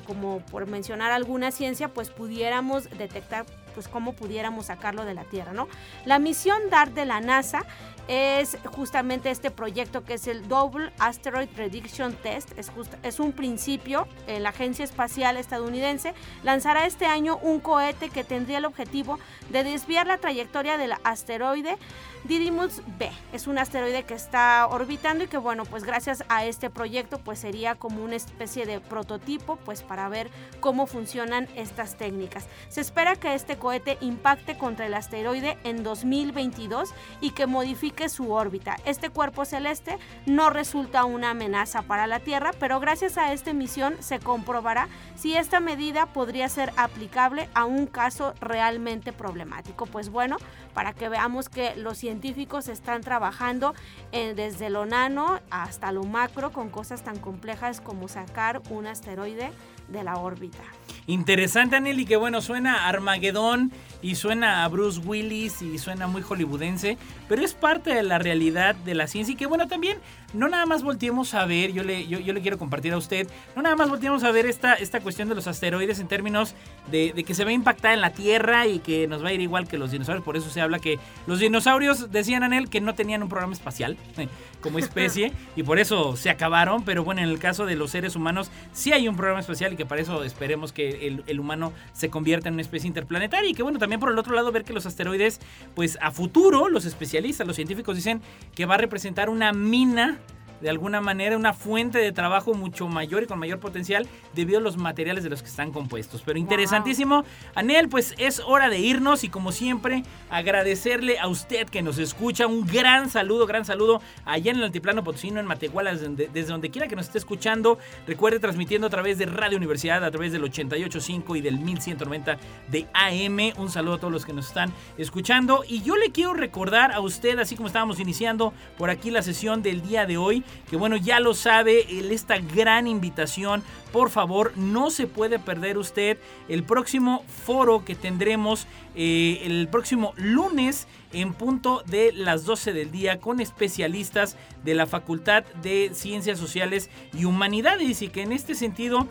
como 0.07 0.41
por 0.41 0.67
mencionar 0.67 1.13
alguna 1.13 1.51
ciencia, 1.51 1.89
pues 1.89 2.11
pudiéramos 2.11 2.91
detectar 2.91 3.47
pues 3.77 3.89
cómo 3.89 4.15
pudiéramos 4.15 4.67
sacarlo 4.67 5.05
de 5.05 5.13
la 5.13 5.25
Tierra, 5.25 5.53
¿no? 5.53 5.69
La 6.07 6.19
misión 6.19 6.71
DART 6.71 6.95
de 6.95 7.05
la 7.05 7.21
NASA 7.21 7.67
es 8.09 8.57
justamente 8.73 9.31
este 9.31 9.51
proyecto 9.51 10.03
que 10.05 10.15
es 10.15 10.27
el 10.29 10.49
Double 10.49 10.93
Asteroid 10.99 11.49
Prediction 11.49 12.15
Test. 12.15 12.57
Es, 12.57 12.73
es 13.03 13.21
un 13.21 13.33
principio. 13.33 14.09
Eh, 14.27 14.41
la 14.41 14.51
Agencia 14.51 14.85
Espacial 14.85 15.37
Estadounidense 15.37 16.15
lanzará 16.43 16.87
este 16.87 17.05
año 17.05 17.39
un 17.43 17.61
cohete 17.61 18.09
que 18.09 18.25
tendría 18.25 18.59
el 18.59 18.65
objetivo 18.65 19.19
de 19.51 19.63
desviar 19.63 20.07
la 20.07 20.19
trayectoria 20.19 20.79
del 20.79 20.95
asteroide 21.05 21.77
Didymos 22.25 22.83
B. 22.99 23.11
Es 23.33 23.47
un 23.47 23.59
asteroide 23.59 24.03
que 24.03 24.15
está 24.15 24.67
orbitando 24.67 25.25
y 25.25 25.27
que 25.29 25.39
bueno, 25.39 25.65
pues 25.65 25.85
gracias 25.85 26.25
a 26.29 26.45
este 26.45 26.71
proyecto 26.71 27.19
pues 27.19 27.39
sería 27.39 27.77
como 27.77 28.03
una 28.03 28.17
especie 28.17 28.67
de 28.67 28.81
prototipo 28.81 29.57
pues 29.65 29.83
para 29.83 30.09
ver 30.09 30.31
cómo 30.61 30.87
funcionan 30.87 31.49
estas 31.55 31.97
técnicas. 31.97 32.47
Se 32.69 32.81
espera 32.81 33.15
que 33.15 33.35
este 33.35 33.57
cohete 33.67 33.99
impacte 34.01 34.57
contra 34.57 34.87
el 34.87 34.95
asteroide 34.95 35.59
en 35.65 35.83
2022 35.83 36.95
y 37.21 37.31
que 37.31 37.49
modifique 37.49 38.09
su 38.09 38.31
órbita. 38.31 38.77
Este 38.85 39.11
cuerpo 39.11 39.45
celeste 39.45 39.99
no 40.25 40.51
resulta 40.51 41.05
una 41.05 41.31
amenaza 41.31 41.83
para 41.83 42.07
la 42.07 42.21
Tierra, 42.21 42.53
pero 42.61 42.79
gracias 42.79 43.19
a 43.19 43.33
esta 43.33 43.53
misión 43.53 43.97
se 43.99 44.21
comprobará 44.21 44.87
si 45.17 45.37
esta 45.37 45.59
medida 45.59 46.07
podría 46.07 46.49
ser 46.49 46.73
aplicable 46.77 47.49
a 47.55 47.65
un 47.65 47.89
caso 47.89 48.35
realmente 48.41 49.13
problemático. 49.13 49.87
Pues 49.87 50.11
bueno, 50.11 50.37
para 50.73 50.93
que 50.93 51.09
veamos 51.09 51.49
que 51.49 51.75
los 51.75 51.99
científicos 51.99 52.69
están 52.69 53.01
trabajando 53.01 53.75
eh, 54.13 54.35
desde 54.37 54.71
lo 54.71 54.87
nano 54.87 55.41
hasta 55.51 55.91
lo 55.91 56.05
macro 56.05 56.53
con 56.53 56.69
cosas 56.69 57.03
tan 57.03 57.19
complejas 57.19 57.81
como 57.81 58.07
sacar 58.07 58.63
un 58.71 58.87
asteroide 58.87 59.51
de 59.89 60.03
la 60.03 60.17
órbita. 60.17 60.63
Interesante, 61.07 61.77
Anel, 61.77 62.05
que 62.07 62.17
bueno, 62.17 62.41
suena 62.41 62.89
Armagedón 62.89 63.73
y 64.03 64.15
suena 64.15 64.65
a 64.65 64.69
Bruce 64.69 65.01
Willis 65.01 65.63
y 65.63 65.79
suena 65.79 66.07
muy 66.07 66.23
hollywoodense, 66.23 66.99
pero 67.29 67.43
es 67.43 67.55
parte 67.55 67.95
de 67.95 68.03
la 68.03 68.19
realidad 68.19 68.75
de 68.75 68.95
la 68.95 69.07
ciencia 69.07 69.33
y 69.33 69.37
que 69.37 69.47
bueno, 69.47 69.69
también 69.69 69.99
no 70.33 70.49
nada 70.49 70.67
más 70.67 70.83
volteemos 70.83 71.35
a 71.35 71.47
ver, 71.47 71.73
yo 71.73 71.83
le, 71.83 72.07
yo, 72.07 72.21
le 72.21 72.41
quiero 72.41 72.59
compartir 72.59 72.93
a 72.93 72.99
usted, 72.99 73.29
no 73.55 73.63
nada 73.63 73.77
más 73.77 73.89
volteemos 73.89 74.25
a 74.25 74.31
ver 74.31 74.47
esta, 74.47 74.75
esta 74.75 75.01
cuestión 75.01 75.29
de 75.29 75.35
los 75.35 75.47
asteroides 75.47 75.99
en 75.99 76.09
términos 76.09 76.55
de, 76.91 77.13
que 77.25 77.35
se 77.35 77.45
va 77.45 77.51
a 77.51 77.55
impactar 77.55 77.93
en 77.93 78.01
la 78.01 78.11
Tierra 78.11 78.67
y 78.67 78.79
que 78.81 79.07
nos 79.09 79.25
va 79.25 79.29
a 79.29 79.33
ir 79.33 79.41
igual 79.41 79.67
que 79.67 79.79
los 79.79 79.91
dinosaurios, 79.91 80.25
por 80.25 80.37
eso 80.37 80.51
se 80.51 80.61
habla 80.61 80.79
que 80.79 80.99
los 81.27 81.39
dinosaurios, 81.39 82.11
decían 82.11 82.43
Anel, 82.43 82.69
que 82.69 82.81
no 82.81 82.95
tenían 82.95 83.23
un 83.23 83.29
programa 83.29 83.53
espacial 83.53 83.97
como 84.61 84.79
especie 84.79 85.33
y 85.55 85.63
por 85.63 85.79
eso 85.79 86.17
se 86.17 86.31
acabaron, 86.31 86.85
pero 86.85 87.05
bueno, 87.05 87.23
en 87.23 87.29
el 87.29 87.39
caso 87.39 87.67
de 87.67 87.77
los 87.77 87.91
seres 87.91 88.17
humanos 88.17 88.51
sí 88.73 88.93
hay 88.93 89.09
un 89.09 89.17
programa 89.17 89.41
espacial 89.41 89.73
y 89.73 89.77
que 89.77 89.87
para 89.87 90.01
eso 90.01 90.25
esperemos 90.25 90.73
que 90.73 91.07
el, 91.27 91.41
humano 91.41 91.73
se 91.93 92.09
convierta 92.09 92.49
en 92.49 92.55
una 92.55 92.63
especie 92.63 92.89
interplanetaria 92.89 93.51
y 93.51 93.55
que 93.55 93.63
bueno, 93.63 93.79
también 93.87 94.01
por 94.01 94.11
el 94.11 94.19
otro 94.19 94.35
lado 94.35 94.51
ver 94.51 94.65
que 94.65 94.73
los 94.73 94.85
asteroides, 94.85 95.41
pues 95.77 95.97
a 96.03 96.11
futuro 96.11 96.69
los 96.69 96.87
especialistas, 96.87 97.47
los 97.47 97.55
científicos 97.55 97.95
dicen 97.95 98.21
que 98.53 98.67
va 98.67 98.75
a 98.75 98.79
representar 98.79 99.31
una 99.31 99.53
mina 99.53 100.19
de 100.61 100.71
alguna 100.71 101.01
manera 101.01 101.37
una 101.37 101.53
fuente 101.53 101.99
de 101.99 102.13
trabajo 102.13 102.55
mucho 102.55 102.89
mayor 102.89 103.23
y 103.23 103.27
con 103.27 103.39
mayor 103.39 103.59
potencial 103.59 104.07
debido 104.35 104.59
a 104.59 104.63
los 104.63 104.77
materiales 104.77 105.25
de 105.25 105.31
los 105.31 105.43
que 105.43 105.49
están 105.49 105.73
compuestos. 105.73 106.23
Pero 106.25 106.39
interesantísimo. 106.39 107.25
Anel, 107.55 107.89
pues 107.89 108.15
es 108.19 108.41
hora 108.41 108.69
de 108.69 108.79
irnos 108.79 109.25
y 109.25 109.29
como 109.29 109.53
siempre 109.53 110.03
agradecerle 110.31 111.19
a 111.19 111.29
usted 111.29 111.69
que 111.69 111.83
nos 111.83 111.99
escucha. 111.99 112.47
Un 112.47 112.67
gran 112.67 113.11
saludo, 113.11 113.47
gran 113.47 113.65
saludo 113.65 114.01
allá 114.25 114.51
en 114.51 114.59
el 114.59 114.65
Altiplano 114.65 115.05
Potosino, 115.05 115.41
en 115.41 115.47
Matehuala, 115.47 115.95
desde, 115.95 116.29
desde 116.29 116.49
donde 116.49 116.71
quiera 116.71 116.89
que 116.89 116.97
nos 116.97 117.07
esté 117.07 117.19
escuchando. 117.19 117.79
Recuerde 118.07 118.41
transmitiendo 118.41 118.87
a 118.87 118.91
través 118.91 119.19
de 119.19 119.27
Radio 119.27 119.57
Universidad, 119.57 120.05
a 120.05 120.11
través 120.11 120.33
del 120.33 120.43
88.5 120.43 121.37
y 121.37 121.41
del 121.41 121.59
1190 121.59 122.39
de 122.69 122.87
AM. 122.93 123.53
Un 123.59 123.71
saludo 123.71 123.95
a 123.95 123.99
todos 123.99 124.13
los 124.13 124.25
que 124.25 124.33
nos 124.33 124.49
están 124.49 124.73
escuchando. 124.99 125.65
Y 125.67 125.83
yo 125.83 125.97
le 125.97 126.11
quiero 126.11 126.35
recordar 126.35 126.93
a 126.93 127.01
usted, 127.01 127.39
así 127.39 127.57
como 127.57 127.69
estábamos 127.69 128.01
iniciando 128.01 128.53
por 128.77 128.91
aquí 128.91 129.11
la 129.11 129.23
sesión 129.23 129.63
del 129.63 129.83
día 129.83 130.07
de 130.07 130.17
hoy, 130.17 130.45
que 130.71 130.77
bueno, 130.77 130.97
ya 130.97 131.21
lo 131.21 131.35
sabe, 131.35 131.87
esta 132.13 132.39
gran 132.39 132.87
invitación, 132.87 133.63
por 133.93 134.11
favor, 134.11 134.53
no 134.57 134.91
se 134.91 135.07
puede 135.07 135.39
perder 135.39 135.79
usted 135.79 136.19
el 136.49 136.65
próximo 136.65 137.25
foro 137.45 137.85
que 137.85 137.95
tendremos 137.95 138.67
eh, 138.95 139.43
el 139.45 139.69
próximo 139.69 140.13
lunes 140.17 140.89
en 141.13 141.33
punto 141.35 141.83
de 141.87 142.13
las 142.13 142.45
12 142.45 142.73
del 142.73 142.91
día 142.91 143.21
con 143.21 143.41
especialistas 143.41 144.37
de 144.65 144.75
la 144.75 144.87
Facultad 144.87 145.45
de 145.63 145.91
Ciencias 145.95 146.39
Sociales 146.39 146.91
y 147.15 147.25
Humanidades. 147.25 148.03
Y 148.03 148.09
que 148.09 148.23
en 148.23 148.33
este 148.33 148.55
sentido 148.55 149.07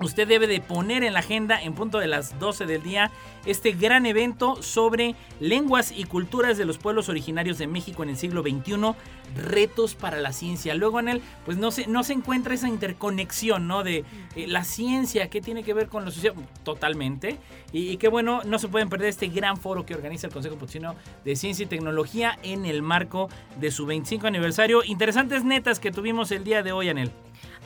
usted 0.00 0.28
debe 0.28 0.46
de 0.46 0.60
poner 0.60 1.04
en 1.04 1.12
la 1.12 1.20
agenda 1.20 1.60
en 1.60 1.74
punto 1.74 1.98
de 1.98 2.06
las 2.06 2.38
12 2.38 2.66
del 2.66 2.82
día 2.82 3.10
este 3.46 3.72
gran 3.72 4.06
evento 4.06 4.62
sobre 4.62 5.14
lenguas 5.40 5.92
y 5.96 6.04
culturas 6.04 6.58
de 6.58 6.64
los 6.64 6.78
pueblos 6.78 7.08
originarios 7.08 7.58
de 7.58 7.66
México 7.66 8.02
en 8.02 8.10
el 8.10 8.16
siglo 8.16 8.42
XXI, 8.42 8.94
retos 9.36 9.94
para 9.94 10.20
la 10.20 10.32
ciencia. 10.32 10.74
Luego 10.74 11.00
en 11.00 11.20
pues 11.44 11.56
no 11.56 11.70
se, 11.70 11.86
no 11.86 12.02
se 12.02 12.12
encuentra 12.12 12.54
esa 12.54 12.68
interconexión, 12.68 13.68
¿no? 13.68 13.84
De 13.84 14.04
eh, 14.34 14.46
la 14.46 14.64
ciencia, 14.64 15.28
¿qué 15.30 15.40
tiene 15.40 15.62
que 15.62 15.74
ver 15.74 15.88
con 15.88 16.04
lo 16.04 16.10
social? 16.10 16.34
Totalmente. 16.64 17.38
Y, 17.72 17.90
y, 17.90 17.96
qué 17.96 18.08
bueno, 18.08 18.42
no 18.44 18.58
se 18.58 18.68
pueden 18.68 18.88
perder 18.88 19.08
este 19.08 19.28
gran 19.28 19.56
foro 19.56 19.86
que 19.86 19.94
organiza 19.94 20.26
el 20.26 20.32
Consejo 20.32 20.56
Potosino 20.56 20.94
de 21.24 21.36
Ciencia 21.36 21.64
y 21.64 21.66
Tecnología 21.66 22.38
en 22.42 22.66
el 22.66 22.82
marco 22.82 23.28
de 23.60 23.70
su 23.70 23.86
25 23.86 24.26
aniversario. 24.26 24.82
Interesantes 24.84 25.44
netas 25.44 25.78
que 25.78 25.92
tuvimos 25.92 26.30
el 26.32 26.44
día 26.44 26.62
de 26.62 26.72
hoy, 26.72 26.88
Anel. 26.88 27.12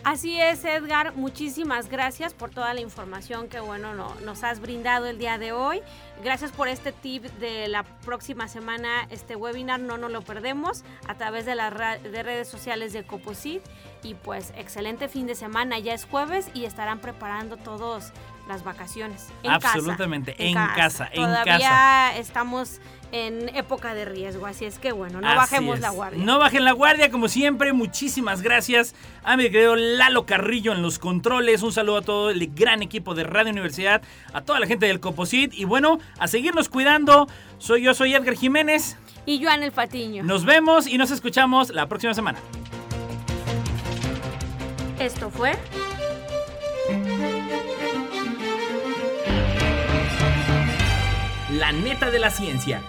Así 0.02 0.40
es, 0.40 0.64
Edgar. 0.64 1.14
Muchísimas 1.14 1.90
gracias 1.90 2.32
por 2.32 2.48
toda 2.48 2.72
la 2.72 2.80
información 2.80 3.48
que 3.48 3.60
bueno 3.60 3.92
no, 3.92 4.14
nos 4.24 4.42
has 4.44 4.58
brindado 4.58 5.06
el 5.06 5.18
día 5.18 5.36
de 5.36 5.52
hoy. 5.52 5.82
Gracias 6.24 6.52
por 6.52 6.68
este 6.68 6.92
tip 6.92 7.24
de 7.38 7.68
la 7.68 7.82
próxima 7.82 8.48
semana, 8.48 9.06
este 9.10 9.36
webinar, 9.36 9.78
no 9.78 9.98
nos 9.98 10.10
lo 10.10 10.22
perdemos 10.22 10.84
a 11.06 11.16
través 11.16 11.44
de 11.44 11.54
las 11.54 12.02
de 12.02 12.22
redes 12.22 12.48
sociales 12.48 12.94
de 12.94 13.04
Coposit. 13.04 13.62
Y 14.02 14.14
pues 14.14 14.54
excelente 14.56 15.08
fin 15.08 15.26
de 15.26 15.34
semana, 15.34 15.78
ya 15.78 15.92
es 15.92 16.06
jueves 16.06 16.48
y 16.54 16.64
estarán 16.64 17.00
preparando 17.00 17.58
todos 17.58 18.12
las 18.48 18.64
vacaciones. 18.64 19.28
En 19.42 19.50
Absolutamente, 19.50 20.32
casa, 20.32 20.44
en, 20.44 20.54
casa, 20.54 20.74
casa 20.74 21.08
en 21.12 21.22
Todavía 21.22 22.16
estamos 22.18 22.80
en 23.12 23.48
época 23.56 23.94
de 23.94 24.04
riesgo, 24.04 24.46
así 24.46 24.64
es 24.64 24.78
que 24.78 24.92
bueno, 24.92 25.20
no 25.20 25.34
bajemos 25.34 25.80
la 25.80 25.90
guardia. 25.90 26.24
No 26.24 26.38
bajen 26.38 26.64
la 26.64 26.72
guardia, 26.72 27.10
como 27.10 27.28
siempre, 27.28 27.72
muchísimas 27.72 28.42
gracias 28.42 28.94
a 29.24 29.36
mi 29.36 29.44
querido 29.50 29.76
Lalo 29.76 30.26
Carrillo 30.26 30.72
en 30.72 30.82
los 30.82 30.98
controles, 30.98 31.62
un 31.62 31.72
saludo 31.72 31.98
a 31.98 32.02
todo 32.02 32.30
el 32.30 32.54
gran 32.54 32.82
equipo 32.82 33.14
de 33.14 33.24
Radio 33.24 33.50
Universidad, 33.50 34.02
a 34.32 34.42
toda 34.42 34.60
la 34.60 34.66
gente 34.66 34.86
del 34.86 35.00
Coposit 35.00 35.52
y 35.54 35.64
bueno, 35.64 35.98
a 36.18 36.28
seguirnos 36.28 36.68
cuidando. 36.68 37.28
Soy 37.58 37.82
yo, 37.82 37.94
soy 37.94 38.14
Edgar 38.14 38.34
Jiménez. 38.34 38.96
Y 39.26 39.42
Joan 39.42 39.62
El 39.62 39.72
Patiño. 39.72 40.22
Nos 40.22 40.44
vemos 40.44 40.86
y 40.86 40.96
nos 40.96 41.10
escuchamos 41.10 41.70
la 41.70 41.88
próxima 41.88 42.14
semana. 42.14 42.38
Esto 44.98 45.30
fue... 45.30 45.56
La 51.52 51.72
neta 51.72 52.12
de 52.12 52.20
la 52.20 52.30
ciencia. 52.30 52.80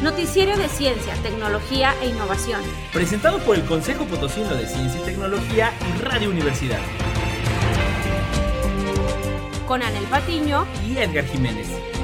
Noticiero 0.00 0.56
de 0.56 0.68
Ciencia, 0.68 1.14
Tecnología 1.22 1.92
e 2.00 2.06
Innovación. 2.06 2.60
Presentado 2.92 3.40
por 3.40 3.56
el 3.56 3.64
Consejo 3.64 4.04
Potosino 4.04 4.54
de 4.54 4.64
Ciencia 4.68 5.00
y 5.00 5.04
Tecnología 5.04 5.72
y 5.88 6.02
Radio 6.02 6.30
Universidad. 6.30 6.78
Con 9.66 9.82
Anel 9.82 10.04
Patiño 10.04 10.68
y 10.86 10.98
Edgar 10.98 11.24
Jiménez. 11.24 11.95